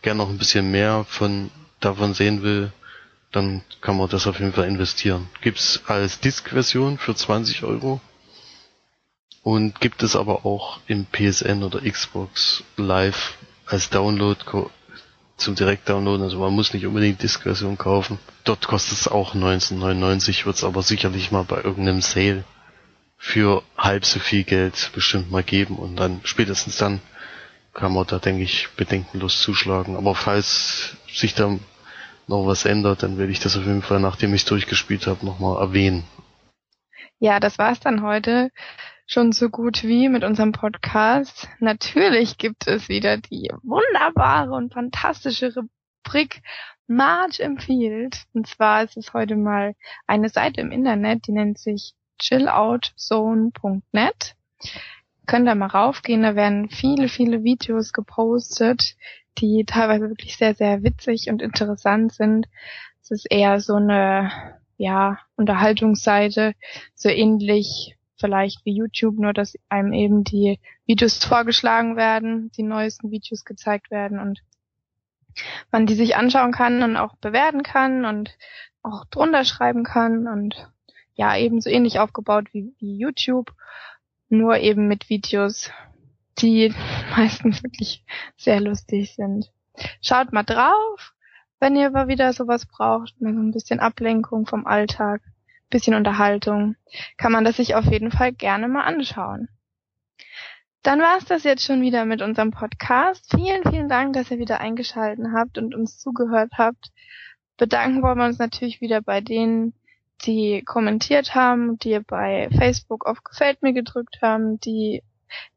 [0.01, 1.51] gern noch ein bisschen mehr von
[1.81, 2.71] davon sehen will,
[3.31, 5.29] dann kann man das auf jeden Fall investieren.
[5.41, 8.01] Gibt's als Disk-Version für 20 Euro
[9.47, 14.37] und gibt es aber auch im PSN oder Xbox Live als Download
[15.37, 16.21] zum Direkt-Downloaden.
[16.23, 18.19] Also man muss nicht unbedingt Disk-Version kaufen.
[18.43, 22.43] Dort kostet es auch 19,99, wird es aber sicherlich mal bei irgendeinem Sale
[23.17, 26.99] für halb so viel Geld bestimmt mal geben und dann spätestens dann
[27.73, 29.95] kann man da, denke ich, bedenkenlos zuschlagen.
[29.95, 31.57] Aber falls sich da
[32.27, 35.25] noch was ändert, dann werde ich das auf jeden Fall, nachdem ich es durchgespielt habe,
[35.25, 36.03] nochmal erwähnen.
[37.19, 38.51] Ja, das war's dann heute
[39.07, 41.47] schon so gut wie mit unserem Podcast.
[41.59, 46.41] Natürlich gibt es wieder die wunderbare und fantastische Rubrik
[46.87, 48.25] Marge empfiehlt.
[48.33, 49.75] Und zwar ist es heute mal
[50.07, 54.35] eine Seite im Internet, die nennt sich chilloutzone.net.
[55.25, 58.97] Könnt ihr mal raufgehen, da werden viele, viele Videos gepostet,
[59.37, 62.49] die teilweise wirklich sehr, sehr witzig und interessant sind.
[63.01, 66.53] Es ist eher so eine, ja, Unterhaltungsseite,
[66.93, 73.11] so ähnlich vielleicht wie YouTube, nur dass einem eben die Videos vorgeschlagen werden, die neuesten
[73.11, 74.41] Videos gezeigt werden und
[75.71, 78.35] man die sich anschauen kann und auch bewerten kann und
[78.81, 80.71] auch drunter schreiben kann und
[81.13, 83.53] ja eben so ähnlich aufgebaut wie, wie YouTube,
[84.29, 85.71] nur eben mit Videos,
[86.39, 86.73] die
[87.15, 88.03] meistens wirklich
[88.35, 89.51] sehr lustig sind.
[90.01, 91.13] Schaut mal drauf,
[91.59, 95.21] wenn ihr mal wieder sowas braucht, mal so ein bisschen Ablenkung vom Alltag,
[95.69, 96.75] bisschen Unterhaltung,
[97.17, 99.49] kann man das sich auf jeden Fall gerne mal anschauen.
[100.83, 103.29] Dann war es das jetzt schon wieder mit unserem Podcast.
[103.35, 106.91] Vielen, vielen Dank, dass ihr wieder eingeschalten habt und uns zugehört habt.
[107.57, 109.73] Bedanken wollen wir uns natürlich wieder bei denen,
[110.25, 115.03] die kommentiert haben, die bei Facebook auf Gefällt mir gedrückt haben, die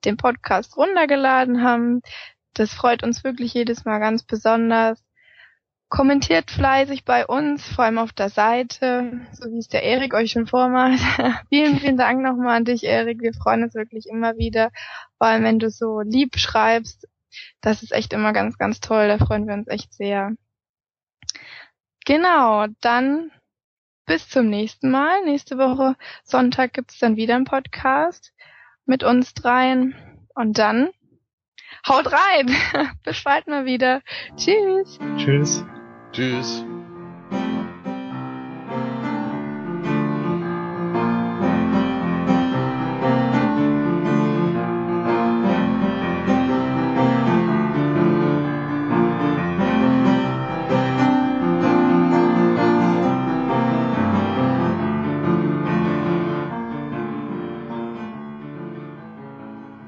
[0.04, 2.02] den Podcast runtergeladen haben.
[2.54, 5.02] Das freut uns wirklich jedes Mal ganz besonders.
[5.90, 10.30] Kommentiert fleißig bei uns, vor allem auf der Seite, so wie es der Erik euch
[10.30, 11.00] schon vormacht.
[11.48, 13.20] vielen, vielen Dank nochmal an dich, Erik.
[13.20, 14.70] Wir freuen uns wirklich immer wieder,
[15.18, 17.08] vor allem wenn du so lieb schreibst.
[17.60, 19.08] Das ist echt immer ganz, ganz toll.
[19.08, 20.32] Da freuen wir uns echt sehr.
[22.06, 23.32] Genau, dann
[24.06, 25.24] bis zum nächsten Mal.
[25.24, 28.32] Nächste Woche Sonntag gibt's dann wieder einen Podcast
[28.86, 29.96] mit uns dreien.
[30.36, 30.90] Und dann
[31.88, 32.54] haut rein.
[33.04, 34.02] bis bald mal wieder.
[34.36, 34.98] Tschüss.
[35.16, 35.64] Tschüss.
[36.20, 36.52] Tschüss.